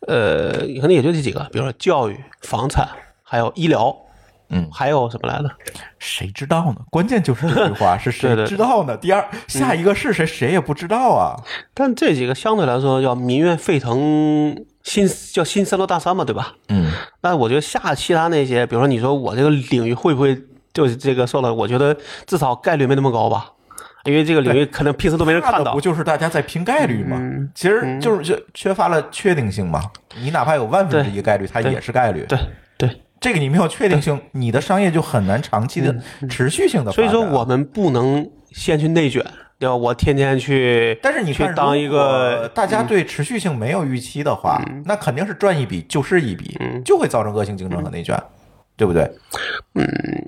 [0.08, 2.88] 呃，可能也就这几个，比如说教育、房产，
[3.22, 3.96] 还有医疗，
[4.50, 5.50] 嗯还有什么来着？
[6.00, 6.78] 谁知道呢？
[6.90, 8.96] 关键就是这句话， 是谁知道呢？
[8.98, 11.36] 第二，下一个是谁，谁也不知道啊。
[11.74, 16.54] 但这几个相对来说叫民怨沸腾，新叫新三座大山嘛，对吧？
[16.70, 16.92] 嗯，
[17.22, 20.40] 那我觉得下其他那些，比如说你说我这个领域会不会
[20.74, 21.54] 就是这个受了？
[21.54, 21.96] 我觉得
[22.26, 23.52] 至少概率没那么高吧，
[24.06, 25.82] 因为这个领域可能平时都没人看到 不。
[25.82, 27.20] 就是大家在拼概率吗？
[27.54, 29.82] 其实就是就缺乏了确定性嘛。
[30.22, 32.26] 你哪怕有万分之一概率，它也是概率。
[32.30, 32.48] 对对，
[33.20, 35.96] 这个你没有确定性，你的商业就很难长期的
[36.30, 36.92] 持续性的。
[36.92, 39.26] 所以说我，们不能先去内卷，
[39.58, 39.76] 对吧？
[39.76, 48.22] 我天天去，但是你看，去当一个大家对持续性没有预期的话，那肯定是赚一笔就是一笔，就会造成恶性竞争和内卷，
[48.76, 49.10] 对不对？
[49.74, 49.86] 嗯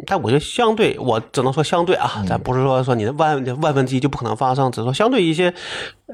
[0.08, 5.54] 但我觉得相对，我只能说相对嗯啊，咱不是说说你的万万分之一就不可能发生，只是说相对一些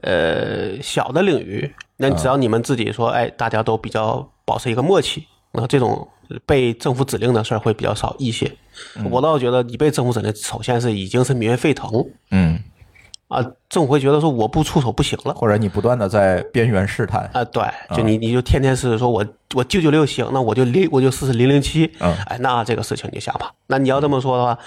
[0.01, 5.25] 呃小的领域，那只要你们自己说，哎，大家都比较保持一个默契，
[5.55, 6.07] 那这种
[6.45, 8.51] 被政府指令的事儿会比较少一些。
[8.97, 11.89] 嗯我倒觉得你被政府指令，首先是已经是民怨沸腾
[12.31, 12.61] 嗯，
[13.29, 15.33] 啊，政府会觉得说我不出手不行了。
[15.33, 17.63] 或者你不断的在边缘试探，啊，对，
[17.95, 19.25] 就你你就天天是说我
[19.55, 23.49] 我九九六行，那我就零我就试试零零七，嗯哎，那这个事情你就想吧。
[23.67, 24.59] 那你要这么说的话，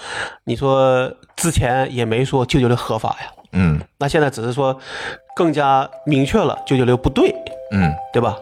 [0.45, 4.75] 你说之前也没说九九六合法呀，嗯那现在只是说
[5.35, 7.29] 更加明确了九九六不对，
[7.71, 7.93] 嗯。
[8.11, 8.35] 对吧？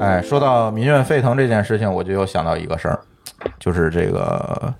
[0.00, 3.00] 哎，说到民怨沸腾这件事情，我就又想到一个事儿，
[3.58, 4.74] 就是这个。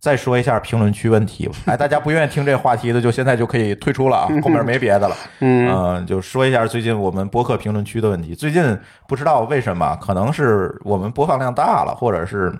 [0.00, 1.54] 再说一下评论区问题吧。
[1.66, 5.16] 哎，大家不愿意听这话题的，就现在就可以退出了啊， 后面没别的了。
[5.40, 8.32] 嗯、就说一下最近我们播客评论区的问题。
[8.32, 8.78] 最近
[9.08, 12.52] 不知道为什么，可能是我们播放量大了，或者是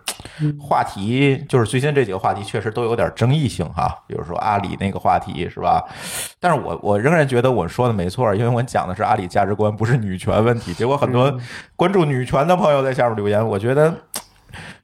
[0.60, 3.96] 话题，就是最近这几个话题确实都有点争议性哈。
[4.08, 5.80] 比如说阿里那个话题是吧？
[6.40, 10.74] 但是我我仍然觉得我说的没错，因为我讲的是阿里价值观，不是女权问题。
[10.74, 11.32] 结果很多
[11.76, 13.94] 关注女权的朋友在下面留言，我觉得。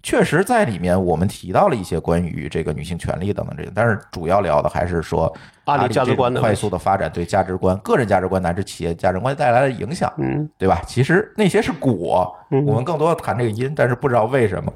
[0.05, 5.35] 确实，在里面我们提到了一些关于这个女性权利等等这些，但是主要聊的还是说
[5.65, 10.83] 阿里价值观的快速的发展对价值观、个人价值观乃至企业价值观带来的影响，嗯，对吧？
[10.87, 14.71] 其实那些是果，我们更多的谈这个因，但是不知道为什么。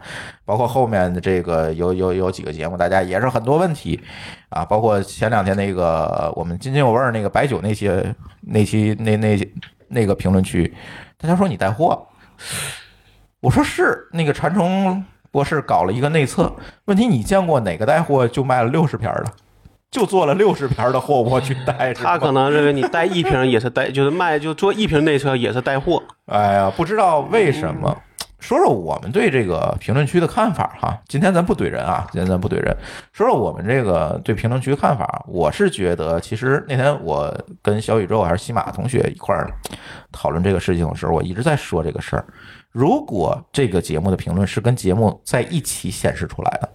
[0.46, 4.00] 包括后面的这个有有有几个节目，大家也是很多问题
[4.48, 9.52] 啊，包括前两天那个我们津津有味儿那个白酒那些那期那那
[9.88, 10.74] 那个评论区，
[11.18, 12.02] 大家说你带货，
[13.40, 16.52] 我说是那个馋虫博士搞了一个内测，
[16.86, 19.32] 问题你见过哪个带货就卖了六十瓶儿的？
[19.90, 26.02] 就做了六十瓶儿的货我去带，他可能认为你带一瓶也是带，就是卖就做一瓶内测也是带货。
[26.26, 27.96] 哎呀，不知道为什么。
[28.38, 30.96] 说说我们对这个评论区的看法哈。
[31.08, 32.76] 今天咱不怼人啊，今天咱不怼人。
[33.12, 39.50] 说说我们这个对评论区的看法，我是觉得，其实那天我跟小宇宙还是西马同学一块儿
[40.12, 42.24] 讨论这个事情的时候，我一直在说这个事儿。
[42.70, 46.68] 如果这个节目的评论是跟节目在一起显示出来的，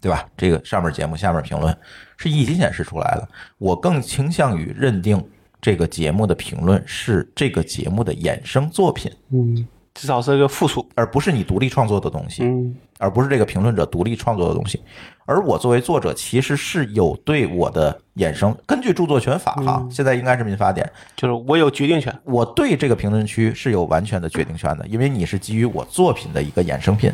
[0.00, 0.28] 对吧？
[0.36, 1.76] 这个上面节目下面评论
[2.16, 3.28] 是一起显示出来的，
[3.58, 5.22] 我更倾向于认定
[5.60, 9.66] 这个节目的评论是这个节目的衍生作品，嗯，
[9.96, 10.88] 至少是个附属。
[10.94, 14.80] 而不是你独立创作的东西，嗯而不是这个评论者独立创作的东西。
[15.24, 22.16] 而我作为作者，其实是有对我的衍生，根据著作权法哈，现在应该是民法典，就是我有决定权。
[22.24, 27.12] 我对这个评论区是有完全的决定权的，因为你是基于我作品的一个衍生品。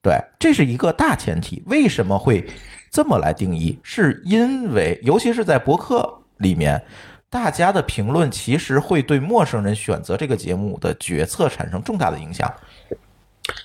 [0.00, 1.62] 对，这是一个大前提。
[1.66, 2.44] 为什么会
[2.90, 3.78] 这么来定义？
[3.82, 6.08] 是因为，尤其是在博客
[6.38, 6.82] 里面，
[7.32, 12.52] 大家的评论其实会对陌生人选择这个节目的决策产生重大的影响。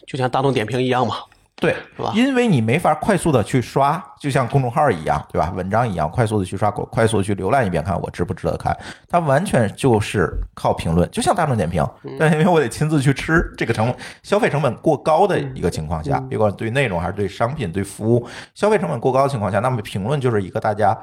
[0.07, 1.17] 就像大众点评一样嘛。
[1.59, 5.51] 对，是吧因为你没法快速的去刷，就像公众号一样，对吧？
[5.55, 8.77] 文章一样，快速的去刷，快速的去浏览一遍，看我值不值得看。
[9.09, 11.85] 它完全就是靠评论，就像大众点评，
[12.17, 13.93] 但因为我得亲自去吃，这个成
[14.23, 20.97] 消费成本过高的一个情况下，别管对内容还是对商品、对服务，消费成本过高的情况下，那么评论就是一个大家。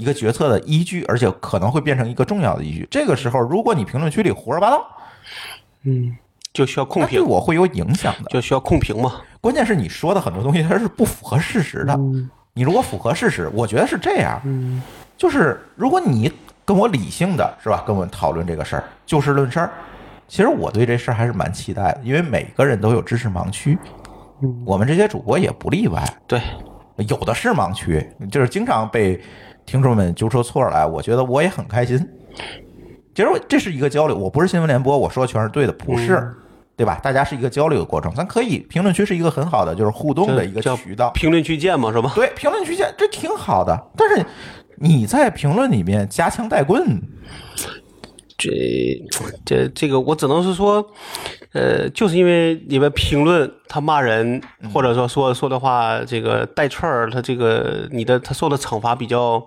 [0.00, 2.88] 一个决策的依据，而且可能会变成一个重要的依据。
[2.90, 4.86] 这个时候，如果你评论区里胡说八道，
[5.82, 6.16] 嗯
[6.52, 8.30] 就需要控那对，我会有影响的。
[8.30, 9.20] 就需要控评嘛。
[9.40, 11.96] 关键是你说的很多东西它是不符合事实的。
[12.54, 14.40] 你如果符合事实，我觉得是这样，
[15.16, 16.32] 就是如果你
[16.64, 19.70] 跟我理性的是吧，跟我讨论这个事儿，就事论事儿，
[20.26, 23.78] 其实我对这事儿还是蛮期待的，因为每个人都有知识盲区，
[24.64, 26.40] 我们这些主播也不例外，对，
[27.08, 29.20] 有的是盲区，就是经常被
[29.70, 31.96] 听众们揪出错来，我觉得我也很开心。
[33.14, 36.28] 其实这是一个交流，我不是新闻联播，我说的全是对的，不是，
[36.76, 36.98] 对吧？
[37.00, 42.10] 大家是一个交流的过程，咱可以评论区是一个很好的就是互动的一个渠道，评论区见嘛，是吧？
[42.16, 43.80] 对，评论区见这挺好的。
[43.96, 44.26] 但是
[44.74, 47.00] 你在评论里面夹枪带棍，
[48.36, 48.50] 这
[49.44, 50.84] 这这个我只能是说，
[51.52, 54.42] 呃，就是因为你们评论他骂人，
[54.74, 59.40] 或者说说说的话这个带刺儿，他这个你的他受的惩罚比较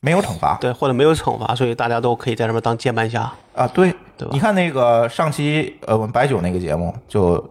[0.00, 3.30] 没有惩罚对，或者没有惩罚，所以大家都可以在上面当键盘侠。
[3.54, 7.42] 啊，对，对吧你看那个上期呃我们白酒那个节目，就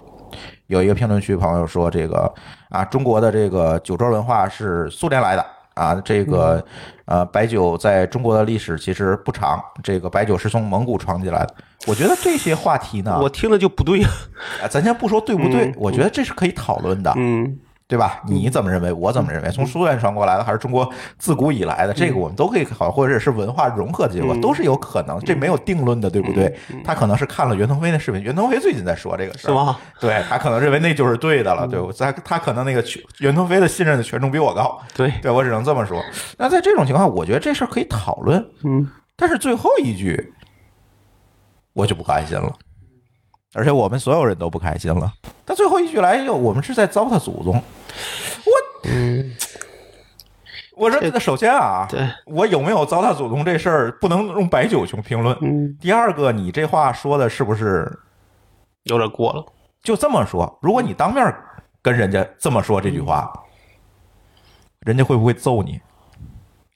[0.68, 2.32] 有一个评论区朋友说这个
[2.70, 5.46] 啊，中国的这个酒桌文化是苏联来的
[5.76, 6.64] 啊，这个
[7.06, 11.56] 呃白酒在中国的历史其实不长，这个白酒是从蒙古传进来的。
[11.88, 14.04] 我觉得这些话题呢，我听了就不对。
[14.04, 17.14] 啊咱先不说对不对，我觉得这是可以讨论的。
[17.16, 17.58] 嗯，
[17.90, 18.22] 对吧？
[18.28, 18.94] 你怎么认为？
[18.94, 19.50] 我怎么认为？
[19.50, 20.88] 从苏联传过来的，还是中国
[21.18, 21.94] 自古以来的？
[21.94, 25.20] 这个我们都可以考，或者是文化融合的结果，都是有可能。
[25.22, 26.56] 这没有定论的，对不对？
[26.86, 29.76] 他可能是看了袁腾飞的视频，袁腾飞最近在说这个事儿，是吗？
[30.00, 32.84] 对他可能认为那就是对的了，对我他他可能那个
[33.18, 36.00] 袁腾飞的信任的权重比我高，对，对我只能这么说。
[36.38, 40.32] 那在这种情况，我觉得这事儿可以讨论，嗯，但是最后一句
[41.74, 42.54] 我就不开心了，
[43.54, 45.12] 而且我们所有人都不开心了。
[45.46, 47.56] 他最后一句来一个，我们是在糟蹋祖宗。
[47.56, 49.32] 我，嗯
[50.78, 55.38] 我说，首先啊，对，我有没有糟蹋祖宗这事儿，不能用白酒去评论。
[55.42, 58.00] 嗯，第二个，你这话说的是不是
[58.84, 59.46] 有点过了。
[59.84, 60.58] 就这么说？
[60.62, 61.36] 如果你当面
[61.82, 63.30] 跟人家这么说这句话，
[64.82, 65.82] 人家会不会揍你？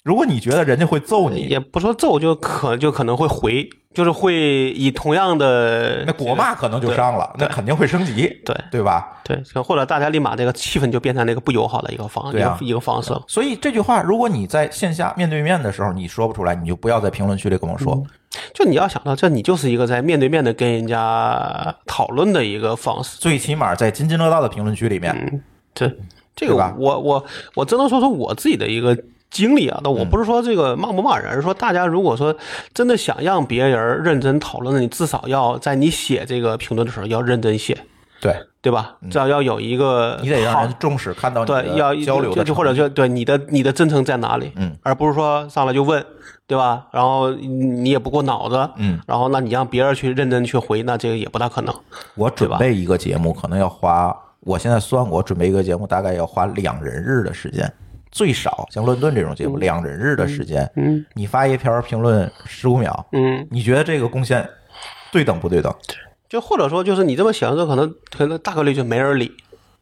[0.04, 9.22] 如果你觉得人家会揍你，也不说揍，就可就可能会回，就是会以同样的那国骂可能就上了，那肯定会升级，对对吧？
[9.24, 13.24] 对，或者大家立马这个气氛就变成那个不友好的一个方啊一个一个方式了。
[13.28, 18.04] 所以这句话，如果你在线下面对面的时候你说不出来，你就不要在评论区里跟我说。
[18.54, 23.18] 就你要想到，这你就是一个在面对面的跟人家讨论的一个方式。
[23.22, 25.42] 最起码在津津乐道的评论区里面，
[25.74, 25.90] 这
[26.36, 27.24] 这个吧我我
[27.54, 28.98] 我只能说说我自己的一个
[29.34, 32.34] 经历啊，那我不是说这个骂不骂人，而是说大家如果说
[32.74, 37.76] 真的想让别人认真讨论，你至少要在你写这个评论的时候要认真写，
[38.22, 38.96] 对对吧？
[39.10, 46.06] 至少要有一个你得让好人重视，看到你对，要的交流的就就或者就对你的你的真诚在哪里，嗯，而不是说上来就问，
[46.48, 46.86] 对吧？
[46.92, 51.76] 然后你也不过脑子，嗯，然后那你让别人去认真去回，那这个也不大可能。
[52.16, 57.70] 我准备一个节目可能要花，我现在算过，我准备一个节目大概要花两人日的时间，
[58.14, 64.48] 最少像乱炖这种节目两人日的时间，嗯你发一条评论十五秒，嗯，你觉得这个贡献
[65.12, 65.74] 对等不对等？
[66.30, 69.32] 就或者说就是你这么想，这可能可能大概率就没人理，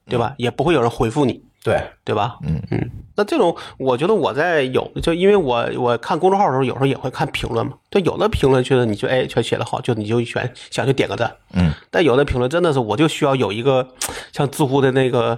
[0.07, 0.33] 对吧？
[0.37, 2.37] 也不会有人回复你，对，对吧？
[2.43, 7.73] 嗯嗯，那这种我觉得我在有，就因为我我看公众号的时候，有时候也会看评论嘛。
[7.89, 11.33] 对有的评论觉得你就哎，全写的好，就你就选想去点个赞。
[11.53, 13.87] 嗯，但有的评论真的是我就需要有一个
[14.31, 15.37] 像知乎的那个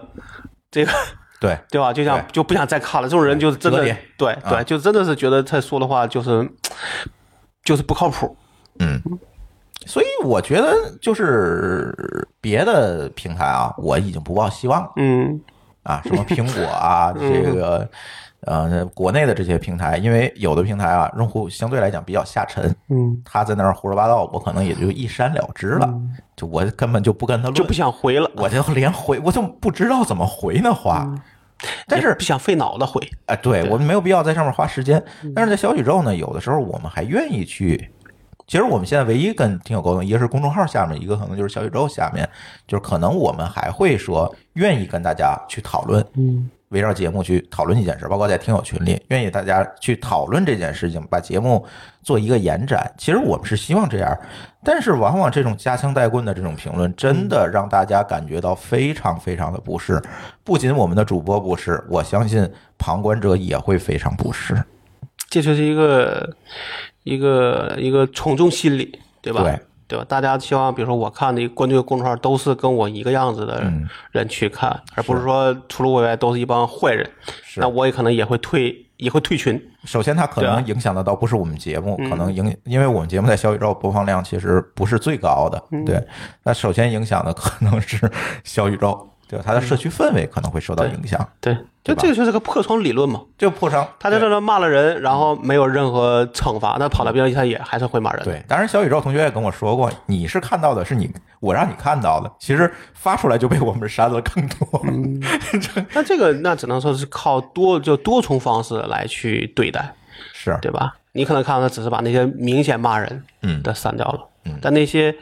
[0.71, 0.91] 这个
[1.43, 1.91] 对，对吧？
[1.91, 6.49] 就像就不想再看了，这种人就是真的对对，啊就真的是觉得他说的话就是
[7.65, 8.33] 就是不靠谱。
[8.79, 9.01] 嗯，
[9.85, 15.41] 所以我觉得就是别的平台啊，我已经不抱希望了嗯。
[15.83, 17.85] 啊，什么苹果啊， 这个
[18.45, 25.93] 呃国内的这些平台，因为有的平台啊，用户相对来讲比较下沉，嗯，他在那儿胡说八道，我可能也就一删了之了，
[26.37, 31.13] 就我根本就不跟他论，就不想回了，我就连回我就不知道怎么回那话。
[31.87, 33.01] 但是不想费脑子回。
[33.25, 35.03] 啊，对我们没有必要在上面花时间。
[35.35, 37.89] 但是在小宇宙呢，有的时候我们还愿意去。
[38.45, 42.29] 其实我们现在唯一跟听友沟通，一个是公众号下面，一个可能就是小宇宙下面，
[42.67, 51.65] 就是可能我们还会说愿意跟大家去讨论，嗯，围绕节目去讨论一件事，包括在听友群里，愿意大家去讨论这件事情，把节目
[52.01, 52.91] 做一个延展。
[52.97, 54.17] 其实我们是希望这样，
[54.63, 60.01] 但是往往这种夹枪带棍的这种评论，真的让大家感觉到非常非常的不适。
[60.43, 64.61] 不仅我们的主播不适，我相信旁观者也会非常不适。
[65.29, 66.35] 这就是一个
[67.03, 69.43] 一个一个从众心理，对吧？
[69.43, 69.59] 对
[69.93, 70.03] 对吧？
[70.09, 77.07] 大家希望，比如说我看的关注的公众号都是跟我一个样子的嗯人去看，而不是说除了我以外都是一帮坏人。
[77.43, 79.61] 是那我也可能也会退，也会退群。
[79.83, 86.03] 首先，它可能影响的倒不是我们节目，可能影，因为我们节目在小宇宙播放量其实不是最高的，对。
[86.41, 88.11] 那首先影响的可能是
[88.43, 89.43] 小宇宙，对吧？
[89.45, 93.21] 它的社区氛围可能会受到影响，对，就这个就是个破窗理论嘛。
[93.37, 93.87] 就破窗。
[93.99, 104.81] 他在这儿骂了人，然后没有任何惩罚，那跑到别人他也还是会骂人。，对，当然小宇宙同学也跟我说过，你是看到的是你我让你看到的，其实发出来就被我们删了更多。
[105.93, 109.93] 那这个那只能说是靠多就多重方式来去对待。
[110.31, 110.95] 是，对吧？
[111.13, 114.19] 你可能看到他只是把那些明显骂人嗯的删掉了，
[114.61, 115.15] 但那些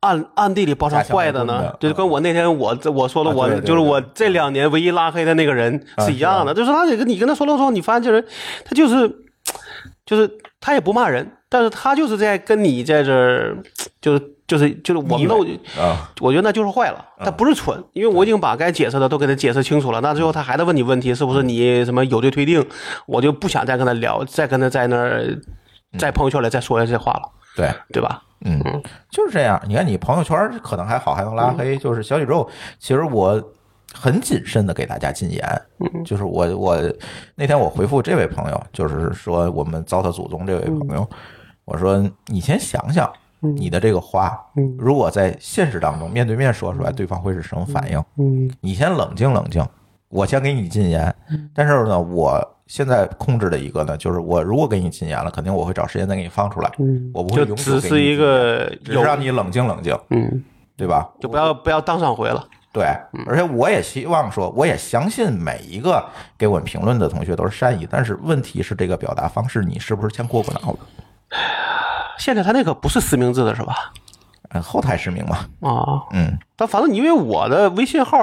[0.00, 1.74] 暗暗地里包成坏的呢？
[1.80, 8.24] 就是跟我那天我我说了我就是我这两年唯一拉黑的那个人啊是一样的，就是他这个你跟他说了之后，你发现这人
[8.64, 9.10] 他就是。
[10.06, 10.28] 就是
[10.60, 13.56] 他也不骂人，但是他就是在跟你在这儿，
[14.00, 15.44] 就是就是就是我们都，
[15.80, 22.66] 啊，我觉得那就是坏了，他不是蠢，因为我已经把该解释的都给他解释清楚了，那最后他还在问你问题，是不是你什么有罪推定？
[23.06, 25.24] 我就不想再跟他聊，再跟他在那儿
[25.96, 28.20] 在朋友圈里再说这些话了，对，对吧？
[28.44, 28.60] 嗯，
[29.10, 29.60] 就是这样。
[29.66, 31.76] 你看，你朋友圈可能还好，还能拉黑。
[31.76, 33.42] 就是小宇宙，其实我
[33.92, 35.62] 很谨慎的给大家禁言。
[36.04, 36.78] 就是我我
[37.34, 41.08] 那天我回复这位朋友，就是说我们糟蹋祖宗这位朋友，
[41.64, 44.38] 我说你先想想你的这个话，
[44.78, 48.02] 如果在现实当中面对面说出来，对方会是什么反应？
[48.18, 49.66] 嗯你先冷静冷静，
[50.08, 51.14] 我先给你禁言。
[51.54, 60.44] 但是呢，我现在控制的一个呢，就是我如果给你禁言了，肯定我会找时间再给你放出来，嗯，我不会就永久只是一个有只是让你冷静冷静，嗯，
[60.76, 61.10] 对吧？
[61.20, 62.46] 就不要不要当上回了。
[62.72, 62.84] 对，
[63.26, 66.00] 而且我也希望说，我也相信每一个
[66.38, 70.78] 给我们评论的同学都是善意，但是问题是这个表达方式，你是不是先过过脑子？
[72.18, 73.74] 现在他那个不是实名制的是吧？
[74.50, 78.18] 嗯，后台实名嘛，啊，嗯，但反正你因为我的微信号，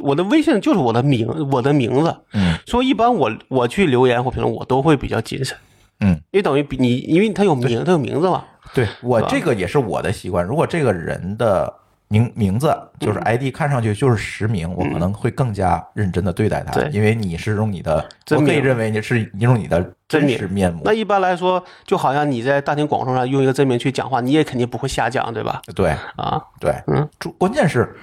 [0.00, 5.56] 我的微信就是我的名我的名字，嗯，所以一般我我去留言或评论，我都会比较谨慎，
[6.00, 8.44] 嗯，因为等于比你，因为他有名，他有名字嘛，
[8.74, 10.44] 对我这个也是我的习惯。
[10.44, 11.72] 如果这个人的
[12.08, 16.88] 名名字就是 ID 看上去就是实名，我可能会更加认真的对待他，对。
[16.90, 20.80] 因为你是用你的，真名我可以认为你是用你的真实面目。
[20.84, 25.60] 那，一般来说，就好像你在大庭广众上用一个真名去讲话，你也肯定不会瞎讲，对吧？
[25.74, 27.94] 对啊，对，嗯，主关键是。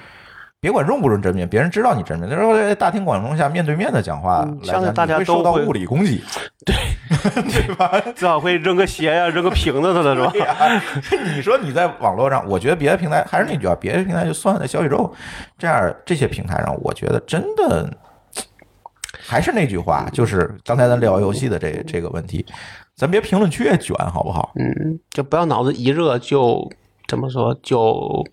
[0.66, 2.28] 别管用不用真名，别人知道你真名。
[2.28, 6.24] 那时候在大庭广众下面对面的讲话来讲，相信大家都会受到物理攻击，
[6.66, 6.76] 对
[7.68, 8.00] 对吧？
[8.16, 10.82] 至少会扔个鞋呀、扔个瓶子的了，是吧？
[11.36, 15.14] 你说你在网络上，我觉得别的平台还是那句话，别的平台就算了，小宇宙
[15.56, 17.88] 这样这些平台上，我觉得真的
[19.24, 22.44] 还是那句话，就是刚才咱聊游戏的这这个问题，
[22.96, 24.52] 咱别评论区也卷，好不好？
[24.56, 26.68] 嗯，就不要脑子一热就
[27.08, 28.26] 怎么说就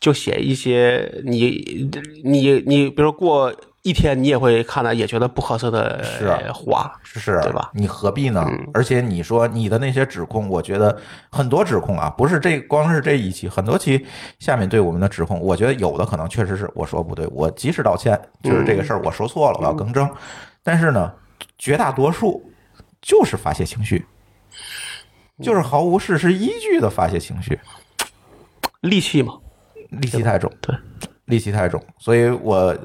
[0.00, 1.90] 就写一些你
[2.24, 7.70] 你你，比如说过一天你也会看到也觉得不合适的话，是，对吧？
[7.72, 8.44] 你何必呢？
[8.48, 8.70] 嗯。
[8.74, 10.96] 而且你说你的那些指控，我觉得
[11.30, 14.04] 很多指控啊，不是这光是这一期，很多期
[14.38, 20.08] 下面对我们的指控，我觉得有的可能确实是我说不对，我及时道歉，就是这个事儿我说错了，我要更正。
[20.62, 21.12] 但是呢，
[21.56, 22.50] 绝大多数
[23.00, 24.04] 就是发泄情绪，
[25.42, 27.58] 就是毫无事实依据的发泄情绪，
[28.82, 29.34] 戾气嘛，
[29.90, 30.74] 戾气太重，对，
[31.26, 32.76] 戾气太重，所以我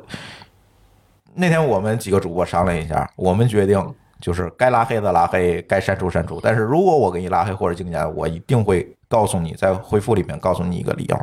[1.33, 6.39] 那天我们几个主播商量一下，我们决定就是该拉黑的拉黑，该删除删除。
[6.41, 11.17] 但是如果我给你拉黑或者禁言，我一定会告诉你，在回复里面告诉你一个理由。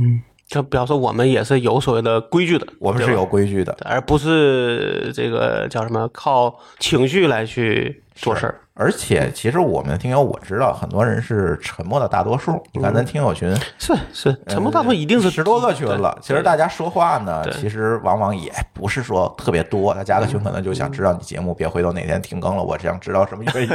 [0.00, 8.60] 嗯就表示我们也是有所谓的规矩的，我们是有规矩的，而不是这个叫什么靠情绪来去做事儿。
[8.76, 12.60] 而且其实我们的听友我知道，很多人是沉默的大多数。
[12.72, 16.18] 你看咱听友群，是是，沉默大部分一定是十多个群了。
[16.20, 19.94] 其实大家说话呢，其实往往也不是说特别多。
[19.94, 23.70] 他加个群可能就想知道你节目，别回头哪天停更了，我想知道什么原因。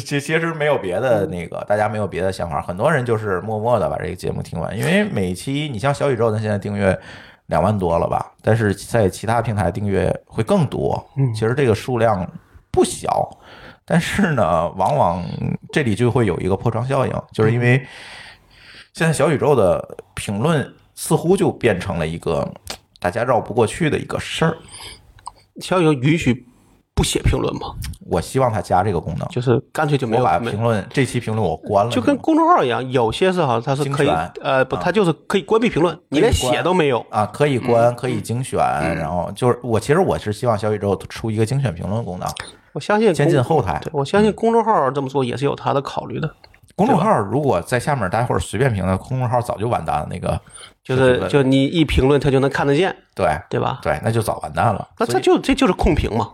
[0.00, 2.60] 其其实没有别的那个，大家没有别的想法。
[2.60, 6.98] 很多人就是默默的把这个节目听完，因为每期你像小宇宙，咱现在订阅。
[7.48, 11.04] 两万多了吧，但是在其他平台订阅会更多。
[11.34, 12.26] 其实这个数量
[12.70, 13.28] 不小，
[13.84, 15.24] 但是呢，往往
[15.72, 17.86] 这里就会有一个破窗效应，就是因为
[18.92, 22.50] 现在小宇宙的评论似乎就变成了一个
[23.00, 24.56] 大家绕不过去的一个事儿。
[25.60, 26.46] 小宇宙允许
[26.98, 27.72] 不写评论吗？
[28.10, 34.08] 我希望他加这个功能，就是干脆就没我把有评论这期评论我关了，就跟公众号一样，有些是好像它是可以
[34.42, 37.06] 呃不，啊它就是可以关闭评论，你连写都没有。
[37.10, 38.58] 啊，可以关，可以精选，
[38.96, 42.28] 然后就是我其实我是希望小宇宙出一个精选评论功能，
[42.72, 43.80] 我相信先进后台。
[43.92, 46.28] 我相信公众号这么做也是有他的考虑的，
[46.74, 50.08] 公众号如果在下面大家伙儿随便评论，公众号早就完蛋了。
[50.10, 50.40] 那个
[50.82, 53.78] 就是就你一评论他就能看得见，对对吧？
[53.82, 54.88] 对，那就早完蛋了。
[54.98, 56.30] 那这就这就是控评嘛，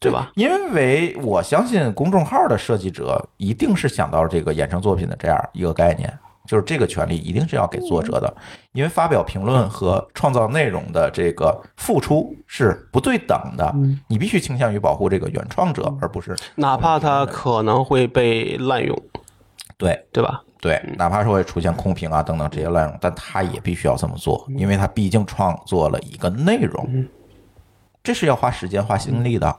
[0.00, 0.32] 对吧？
[0.34, 6.10] 因为我相信公众号的设计者一定是想到这个衍生作品的这样一个概念，
[6.46, 8.34] 就是这个权利一定是要给作者的，
[8.72, 13.74] 因为发表评论和创造内容的这个付出是不对等的，
[14.08, 18.98] 你必须倾向于保护这个原创者，而不是哪怕他可能会被滥用，
[19.76, 20.42] 对对吧？
[20.62, 27.06] 对，哪怕是会出现空屏啊等等这些滥用，但他也必须要这么做，因为他毕竟创作了一个内容，
[28.02, 29.54] 这是要花时间花心力的。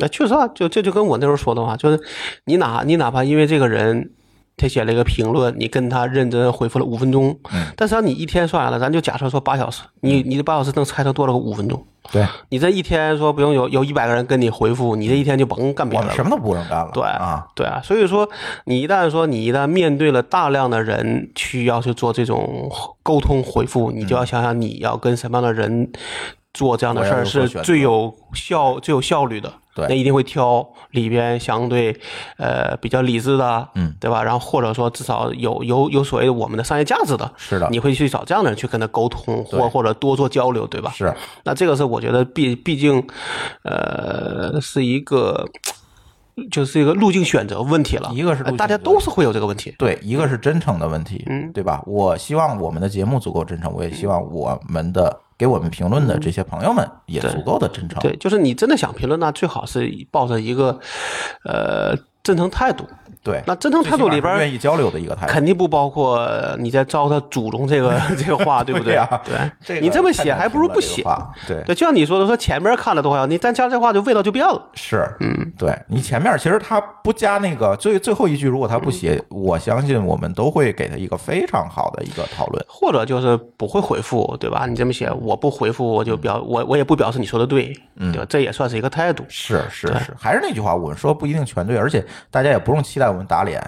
[0.00, 2.00] 那确实啊，就这就跟我那时候说的话，就是
[2.46, 4.10] 你哪你哪怕因为这个人
[4.56, 11.82] 他写了一个评论，你跟他认真回复了五分钟，嗯但实际上你一天算下来，咱就假设说八小时，你你的八小时能拆成多了个五分钟？
[12.12, 16.24] 对，你这一天说不用有有一百个人跟你回复，你这一天就甭干别的了我什。
[16.24, 16.90] 么都不用干了。
[16.92, 18.28] 对啊，对啊，所以说
[18.64, 22.70] 你一旦说你一旦面对了大量的人需要去做这种
[23.02, 25.92] 沟通回复，你就要想想你要跟什么样的人
[26.52, 29.52] 做这样的事儿是最有效、最有效率的。
[29.72, 31.96] 对那一定会挑里边相对
[32.38, 34.20] 呃比较理智的，嗯，对吧？
[34.24, 40.90] 然后或者说至少有有有所谓的我们的商业价值的，是的你会去找这样的人去跟他沟通，或或者多做交流，对吧？
[40.90, 43.06] 是那这个是我觉得毕毕竟，
[43.62, 45.48] 呃，是一个
[46.50, 48.10] 就是一个路径选择问题了。
[48.12, 49.72] 一个是大家都是会有这个问题。
[49.78, 51.80] 对，一个是真诚的问题，嗯对吧？
[51.86, 57.98] 我希望我们的节目足够真诚，我也希望我们的给我们评论的这些朋友们也足够的真诚。
[58.02, 60.78] 对，就是你真的想评论，那最好是抱着一个
[61.46, 62.84] 呃真诚态度。
[63.22, 65.32] 对，那真诚态度里边愿意交流的一个态度。
[65.32, 66.26] 肯定不包括
[66.58, 71.28] 你在糟蹋祖宗这个 这个话，对不对呀对这个你这么写还不如不写这个。
[71.46, 74.62] 对，对，就像你说的，说前面看了多好，你再加这话，就味道就变了。
[74.74, 82.64] 是，嗯，对你前面其实他不加那个最最后一句，如果他不写，我相信我们都会给他一个非常好的一个讨论。
[82.66, 84.64] 或者就是不会回复，对吧？
[84.66, 88.24] 你这么写，我不回复，我就表我我也不表示你说的对，对吧？
[88.28, 89.24] 这也算是一个态度。
[89.28, 93.62] 是是是，还是那句话，我们说不一定全对，而且大家也不用期待我们打脸。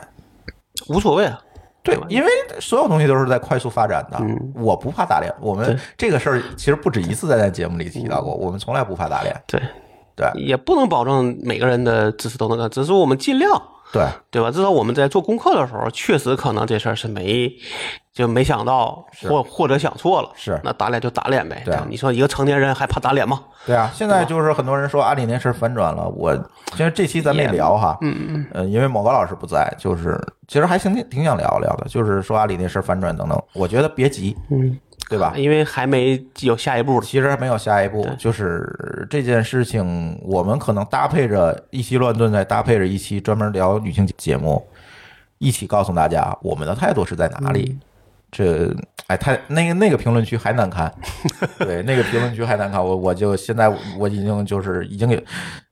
[0.88, 1.38] 无所谓啊，
[1.82, 2.28] 对，因为
[2.61, 4.18] 所有东西都是在快速发展的，
[4.55, 5.32] 我不怕打脸。
[5.40, 9.34] 我们这个事儿其实不止一次在咱节目里提到过，我们从来不怕打脸。
[9.47, 9.61] 对，
[10.16, 13.51] 对也不能保证每个人的知识都能干，只是我们尽量，
[13.93, 14.51] 对，对吧？
[14.51, 17.53] 至少我们在做功课的时候，确实可能这事儿是没
[18.12, 21.62] 就没想到，或或者想错了，是那打脸就打脸呗。
[21.64, 23.40] 对你说一个成年人还怕打脸吗？
[23.66, 26.34] 对啊，现在就是很多人说阿里那事儿反转了，我
[26.72, 30.18] 其实这期咱没聊哈，嗯嗯，呃，因为某个老师不在，就是
[30.49, 34.78] 其实还挺挺想聊聊的，就是说阿里那事儿反转等等，我觉得别急，嗯，
[35.09, 35.34] 对吧？
[35.36, 37.00] 因为还没有下一步。
[37.00, 44.66] 其实还没有下一步，就是这件事情，我们可能搭配着一期乱炖，再搭配着一期专门聊女性节目，
[45.38, 47.78] 一起告诉大家我们的态度是在哪里。
[48.32, 48.74] 这
[49.08, 50.90] 哎，太那个那个评论区还难看，
[51.60, 53.68] 对，那个评论区还难看，我我就现在
[53.98, 55.22] 我已经就是已经给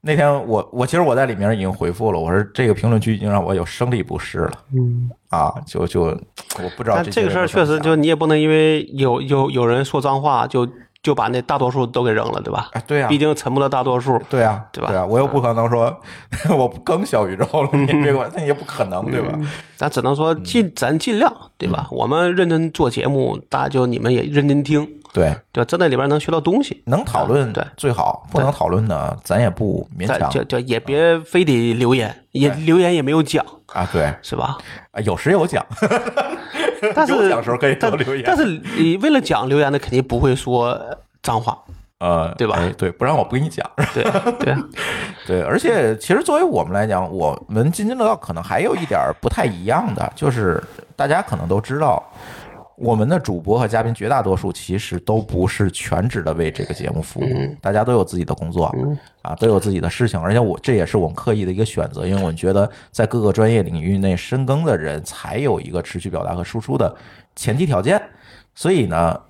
[0.02, 10.68] 那天我我其实我在里面已经回复了，我说这个评论区已经让我有生理不适了，嗯，啊，就就我不知道但这个事儿确实，就你也不能因为有有有人说脏话，就
[11.03, 12.68] 就把那大多数都给扔了，对吧？
[12.72, 14.20] 哎，对啊，毕竟沉默的大多数。
[14.28, 15.94] 对啊，对吧对啊，我又不可能说
[16.57, 19.38] 我不更小宇宙了，你别管，那也不可能，对吧？
[19.76, 21.86] 咱只能说尽咱尽量，对吧？
[21.90, 25.64] 我们认真做节目，大家就你们也认真听，对，对？
[25.64, 33.42] 在那里边能学到东西，能讨论对最好，不能讨论的咱也不勉强咱就就也别非得留言，也留言也没有讲，
[33.72, 33.88] 啊。
[33.90, 34.59] 对，是吧？
[34.90, 35.64] 啊有时有讲，
[36.95, 38.24] 但是有讲时候可以多但留言。
[38.26, 38.45] 但是
[38.76, 40.78] 你为了讲留言的，肯定不会说
[41.22, 41.57] 脏话，
[41.99, 42.57] 呃，对吧？
[42.59, 43.64] 哎对，不然我不跟你讲，
[43.95, 44.03] 对
[44.39, 44.64] 对啊，
[45.26, 50.62] 对，而且其实作为我们来讲，我们津津乐道可能还有一点不太一样的，就是
[50.97, 52.03] 大家可能都知道，
[52.81, 57.26] 我们的主播和嘉宾绝大多数其实都不是全职的为这个节目服务，
[57.61, 58.74] 大家都有自己的工作
[59.20, 66.95] 啊，都有自己的事情，而且我这也是我们刻意的一个选择，因为我们觉得在各个专业领域内深耕的人才有一个持续表达和输出的
[67.37, 68.01] 前提条件，
[68.55, 69.20] 所以呢，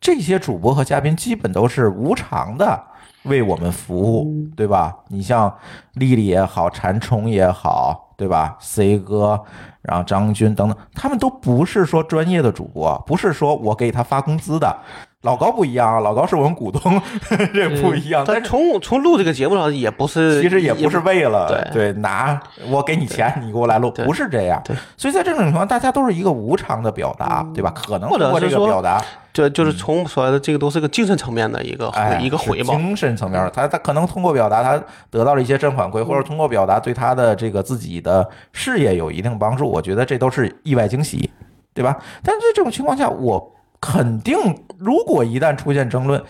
[0.00, 2.80] 这些主播和嘉宾基本都是无偿的
[3.24, 4.96] 为我们服务，对吧？
[5.08, 5.52] 你像
[5.94, 9.42] 丽丽也好，馋虫也好，对吧？C 哥，
[9.84, 14.76] 然后张军等等，他们都不是说专业的主播，不是说我给他发工资的。
[15.24, 17.00] 老高不一样啊，老高是我们股东，
[17.52, 18.24] 这不一样。
[18.26, 21.92] 但是但从从录这个节目上也不是， 其实也不是为了对。
[21.92, 24.60] 对拿我给你钱，你给我来录，不是这样。
[24.64, 27.72] 对，所以在这种情况，大家都是一个无偿的表达，对吧？
[27.74, 29.02] 可能通过或者是说这个表达，
[29.32, 34.78] 就就是从所谓的这个都是个精神层面的一个回哎，一个回报，精神层面的，他他可能通过表达，他
[35.10, 41.30] 得到了一些正反馈，或者通过表达对他的这个自己的事业有一定帮助，我觉得这都是意外惊喜，
[41.72, 41.96] 对吧？
[42.22, 43.53] 但是这种情况下，我
[43.84, 44.34] 肯定，
[44.78, 46.24] 如果一旦出现争论，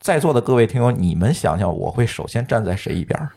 [0.00, 3.30] 在座的各位听友，你们想想，我会首先站在谁一边儿？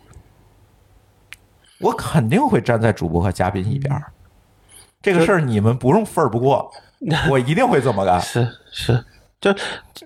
[1.79, 4.11] 我肯定会站在主播和嘉宾一边儿。
[4.99, 6.71] 这个事儿你们不用分儿不过，
[7.29, 8.19] 我一定会这么干。
[8.19, 9.05] 是是，
[9.39, 9.53] 就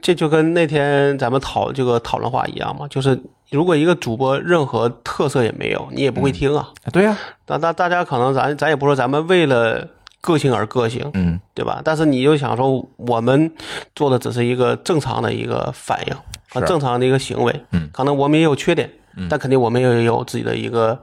[0.01, 3.18] 这就跟那天咱们讨这个讨论话一样嘛，就是
[3.51, 6.68] 如果一个主播任何特色也没有，你也不会听啊。
[6.91, 9.88] 对呀、那大大家可能咱咱也不是说咱们为了
[10.22, 11.81] 个性而个性，嗯，对吧？
[11.84, 13.52] 但是你就想说，我们
[13.95, 16.15] 做的只是一个正常的一个反应
[16.49, 20.98] 和正常的一个行为，嗯，可能我们也有缺点，嗯但肯定我们也有自己的一个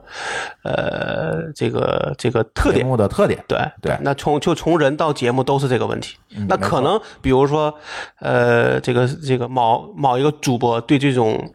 [0.63, 2.85] 呃这个这个特节点。
[2.87, 6.15] 目的特点，对对那从就从人到节目都是这个问题。
[6.47, 7.73] 那可能比如说，
[8.19, 11.53] 呃，这个这个某某一个主播对这种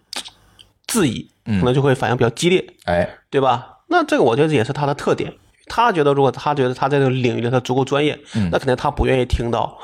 [0.86, 3.78] 质疑，可能就会反应比较激烈，哎，对吧？
[3.88, 5.32] 那这个我觉得也是他的特点。
[5.66, 8.18] 他觉得如果他觉得他在这个领域里他足够专业，
[8.50, 9.78] 那肯定他不愿意听到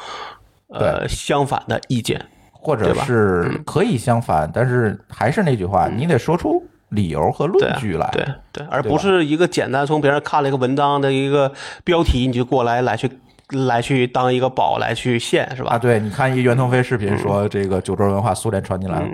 [0.69, 2.20] 呃相反的意见。
[2.62, 11.51] 或者是可以相反，但是还是那句话，你得说出理由和论据来，对对，而不是一个简单从别人看了一个文章的一个
[11.85, 13.11] 标题，你就过来来去
[13.48, 15.70] 来去当一个宝来去献，是吧？
[15.70, 16.98] 啊，对，你看一袁腾飞视嗯。
[16.98, 19.09] 频说这个九州文化苏联传进来了。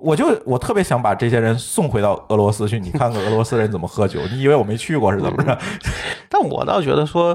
[0.00, 4.20] 我就我特别想把这些人送回到俄罗斯去，你看看俄罗斯人怎么喝酒。
[4.30, 5.58] 你以为我没去过是怎么着？
[6.28, 7.28] 但我倒觉得说，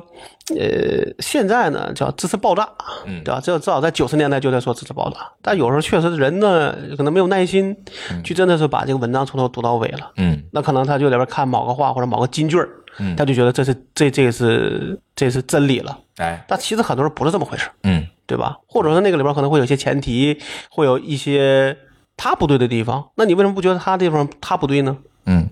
[0.58, 2.68] 呃，现在呢叫支持爆炸，
[3.06, 3.42] 嗯对吧？
[3.44, 7.76] 这至少在九十年代就在说支持爆炸，但有时候确实人呢可能没有耐心，
[8.24, 10.12] 去真的是把这个文章从头读到尾了。
[10.18, 12.70] 嗯，那可能他就里边看某个话或者某个金句儿，
[13.18, 15.98] 他就觉得这是这这是这是真理了。
[16.18, 18.58] 哎，但其实很多人不是这么回事，嗯，对吧？
[18.68, 21.76] 或者说那个里边可能会有一些前提，会有一些
[22.24, 24.98] 他不对的地方，那你为什么不觉得他地方他不对呢？
[25.26, 25.50] 嗯，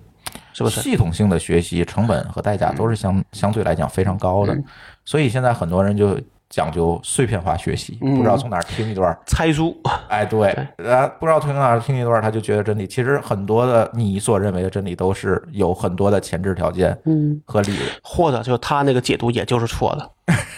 [0.54, 0.80] 是不是？
[0.80, 4.64] 系统性的学习成本和代价都是相相对来讲非常高嗯的，
[5.04, 6.18] 所以现在很多人就
[6.52, 9.74] 讲究碎片化学习，嗯不知道从哪儿听一段，猜书，
[10.08, 10.50] 哎，对，
[10.86, 12.86] 啊，不知道从哪儿听一段，他就觉得真理。
[12.86, 17.80] 其实很多的你所认为的真理，都是有很多的前置条件，嗯，和理由。
[18.02, 20.10] 或者就他那个解读也就是错的，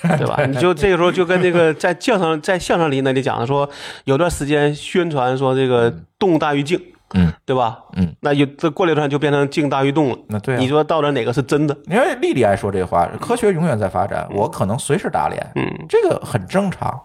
[0.19, 0.45] 对吧？
[0.45, 3.69] 你就这个时候就跟那个 在相声在相声里那里讲的说，
[4.05, 6.81] 有段时间宣传说这个动大于静，
[7.15, 7.79] 嗯，对吧？
[7.97, 10.19] 嗯，那就这过了一段就变成静大于动了。
[10.29, 11.77] 那对啊你说到底哪个是真的？
[11.87, 17.01] 因为丽丽爱说这话，科学永远在发展，我可能随时打脸，嗯，这个很正常，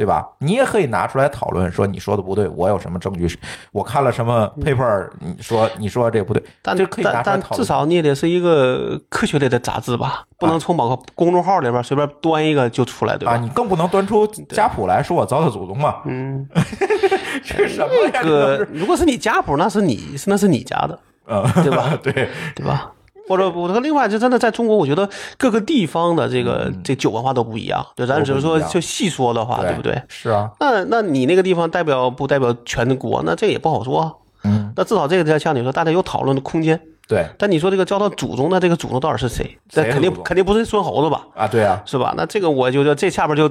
[0.00, 0.26] 对吧？
[0.38, 3.38] 你也可以拿出来讨论，说你说的不对，我有什么证据？
[3.70, 5.10] 我看了什么 paper？
[5.18, 7.58] 你说你说这个不对，嗯但这可以拿但但出来讨论。
[7.60, 13.32] 至少你也得是一个科学类的杂志吧，不能从某个公众号里边随便端一个就出来，对吧？
[13.32, 15.96] 啊，你更不能端出家谱来说我糟蹋祖宗嘛？
[16.06, 16.48] 嗯，
[17.44, 18.22] 这什么呀？
[18.22, 21.92] 这个如果是你家谱，那是你那是你家的，嗯，对吧？
[22.02, 22.12] 对，
[22.54, 22.90] 对吧？
[23.30, 25.08] 或者我和另外，就真的在中国，我觉得
[25.38, 27.86] 各个地方的这个这酒文化都不一样。
[27.94, 30.02] 就咱只是说就细说的话，对不对？
[30.08, 33.22] 是啊，那那你那个地方代表不代表全国？
[33.24, 34.12] 那这也不好说啊。
[34.42, 36.80] 嗯，那至少这个像你说，大家有讨论的空间。
[37.06, 39.56] 对但你说这个交到祖宗的这个祖宗到底是谁？
[39.68, 41.24] 这肯定肯定不是孙猴子吧？
[41.36, 42.12] 啊，对啊，是吧？
[42.16, 43.48] 那这个我就觉得这下边就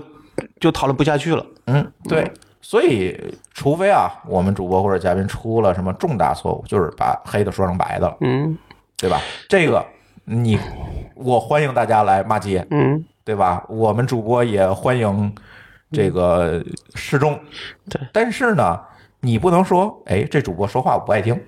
[0.59, 1.45] 就讨论不下去了。
[1.67, 2.29] 嗯，对，
[2.61, 3.17] 所以
[3.53, 8.57] 除非啊，我们主播或者嘉宾出了什么重大错误，就是把黑的说成白的了，嗯
[8.99, 9.21] 对吧？
[9.47, 9.85] 这个
[10.25, 10.59] 你
[11.15, 13.65] 我欢迎大家来骂街，嗯，对吧？
[13.69, 15.33] 我们主播也欢迎
[15.91, 16.63] 这个
[16.95, 17.39] 示众，
[17.89, 18.01] 对。
[18.11, 18.79] 但是呢，
[19.21, 21.41] 你不能说，哎，这主播说话我不爱听，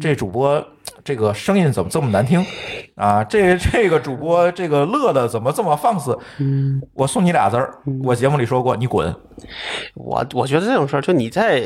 [0.00, 0.64] 这主播
[1.04, 2.44] 这个声音怎么这么难听
[2.96, 3.22] 啊？
[3.24, 6.16] 这这个主播这个乐的怎么这么放肆？
[6.38, 7.74] 嗯，我送你俩字儿，
[8.04, 9.14] 我节目里说过，你滚。
[9.94, 11.60] 我我觉得这种事儿，就你在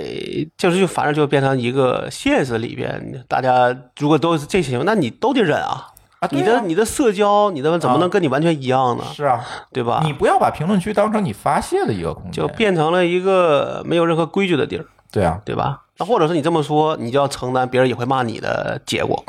[0.57, 5.89] 就是就反正就变成一个现实里边，大家如果都是这些，那你都得忍啊。
[6.19, 9.05] 啊啊你的你的社交，你的怎么能跟你完全一样呢？
[9.13, 10.01] 是啊，对吧？
[10.03, 15.83] 你不要把评论区当成你发泄的一个空间，就变成了一个没有任何规矩的地儿，对啊，对吧？
[15.99, 19.25] 那或者是你这么说，你就要承担别人也会骂你的结果，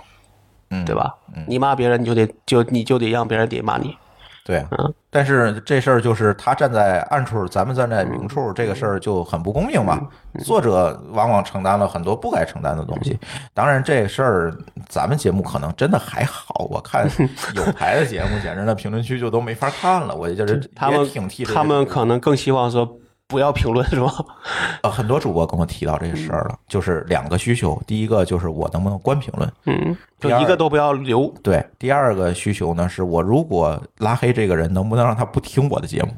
[0.69, 1.15] 嗯，对吧？
[1.48, 3.95] 你骂别人，你就得就你就得让别人得骂你。
[4.44, 9.99] 对，嗯但是这事儿就是他站在暗处，咱们站在明处，这个事儿就很不公平嘛。
[10.39, 13.18] 作者往往承担了很多不该承担的东西。
[13.53, 14.57] 当然，这事儿
[14.88, 17.10] 咱们节目可能真的还好，我看
[17.56, 20.15] 有台的节目，简直那评论区就都没法看了。
[20.15, 22.98] 我就是也他们挺替他们可能更希望说
[23.28, 24.12] 不要评论，是吧？
[24.84, 31.34] 呃很多主播跟我提到这个事儿了，就是两个需求，第一个就是我能不能关评论，嗯，就一个都不要留。
[31.44, 36.10] 对，第二个需求呢是我如果拉黑这个人，能不能让他不听我的节目？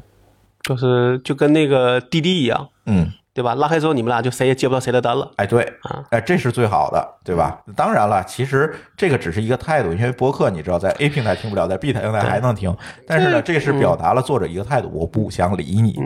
[0.62, 3.12] 就是就跟那个滴滴一样，嗯。
[3.32, 3.56] 对吧？
[3.56, 5.32] 拉黑之后，你们俩就谁也接不到谁的单了。
[5.38, 7.62] 哎，对啊，哎，这是最好的，对吧？
[7.74, 12.76] 当然了，其实这个只是一个态度，因为播客你知道，在 A 平台听不了，在 B 平台还能听。
[13.08, 15.98] 但是呢，这是表达了作者一个态度，我不想理你，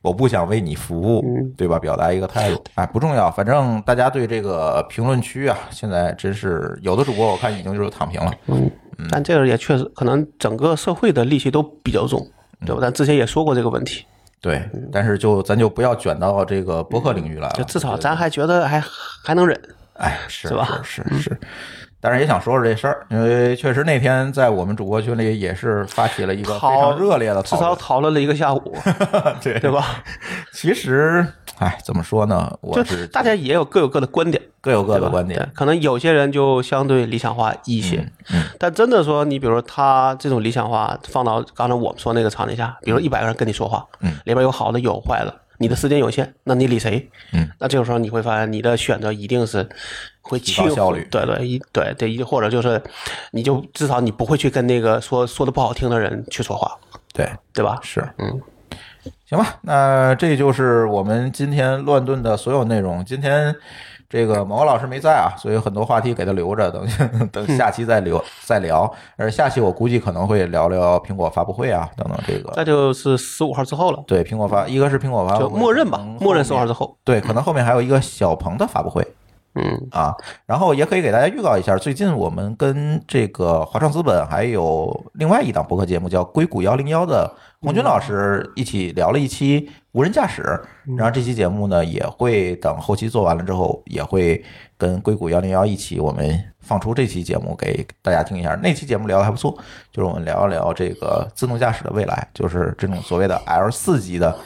[0.00, 1.24] 我不想为你服务，
[1.56, 1.78] 对吧？
[1.78, 8.70] 表达一个态度，哎，不重要，反正大家对这个评论区啊，现在真是有的主播我看已经就是躺平了，嗯
[9.10, 12.26] 但这个也确实可能整个社会的戾气都比较重，
[12.64, 12.80] 对吧？
[12.80, 14.04] 咱之前也说过这个问题，
[14.40, 14.62] 对，
[14.92, 18.80] 但是就咱就不要卷到这个博客领域来了，就至少咱还觉得还
[19.24, 19.60] 还能忍。
[19.94, 21.40] 哎，是是吧是是是，
[22.00, 28.76] 但是也想说说这事儿，因为确实那天在我们主播群里也是发起了一个非常热烈的讨论至少讨论，了一个下午，
[29.42, 29.70] 对对？
[29.70, 30.02] 吧？
[30.52, 31.26] 其实，
[31.58, 32.56] 哎，怎么说呢？
[32.60, 34.98] 我就是大家也有各有各的观点，各有各？
[35.00, 47.08] 的观点，可能有些人就相对理想化一些，嗯但真的说，你比如说他这种理想化放到刚才我们说那个场景下，比如说一百个人跟你说话，嗯，里边有好的有坏的，你的时间有限，那你理谁？
[47.32, 49.68] 嗯，那这个时候你会发现你的选择一定是
[50.20, 52.80] 会提高效率对对一对对一或者就是
[53.32, 56.78] 你就至少你不会去跟那个说说的不好听的人去说话，
[57.12, 57.78] 对，对吧？
[57.82, 58.40] 是，嗯，
[59.26, 63.04] 行吧，那这就是我们今天乱炖的所有内容。
[63.04, 63.54] 今天
[64.08, 66.86] 这个某个老师没在啊，所以很多话题给他留着，等
[67.30, 68.90] 等下期再留再聊。
[69.16, 72.52] 而下期我估计可能会聊聊苹果发布会啊，等等这个。
[72.56, 79.06] 那就是十五号之后了，对，苹果发一个是苹果发布就会，默认吧，默认十五号之后，对，可能后面还有一个小鹏的发布会。
[79.54, 80.14] 嗯啊，
[80.46, 87.28] 然后也可以给大家预告一下，最近我们跟这个华创资本还有另外一档博客节目叫《硅谷幺零幺》的
[87.60, 89.68] 红军老师一起聊了一期
[89.98, 90.44] 无人驾驶，
[90.96, 94.40] 然后这期节目呢也会等后期做完了之后，也会
[94.76, 98.54] 跟硅谷幺零幺一起我们放出这期节目给大家听一下。
[98.62, 99.50] 那期节目聊的还不错，
[99.90, 104.38] 就是我们聊一聊这个自动驾驶的未来，就是这种所谓的 L 四级的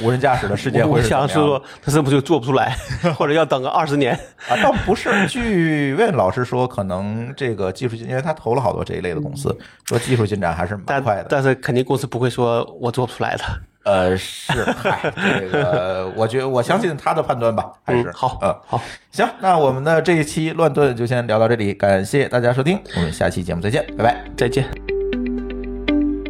[0.00, 2.76] 无人驾驶的世界我会是怎么样的想说，他是不是就做不出来，
[3.18, 4.14] 或者要等个二十年？
[4.48, 5.26] 啊，倒不是。
[5.26, 11.26] 据魏老师说，可能这个技术进，因为他投了好多这一类的公司，说技术进展还是蛮快的。
[11.28, 13.42] 但是肯定公司不会说我做不出来的。
[13.84, 24.24] 呃，是，嗨，这个我觉得我相信他的判断吧，还是嗯好嗯，好，行，那我们的这一期乱炖就先聊到这里，感谢大家收听，我们下期节目再见，拜拜。
[24.36, 24.89] 再见。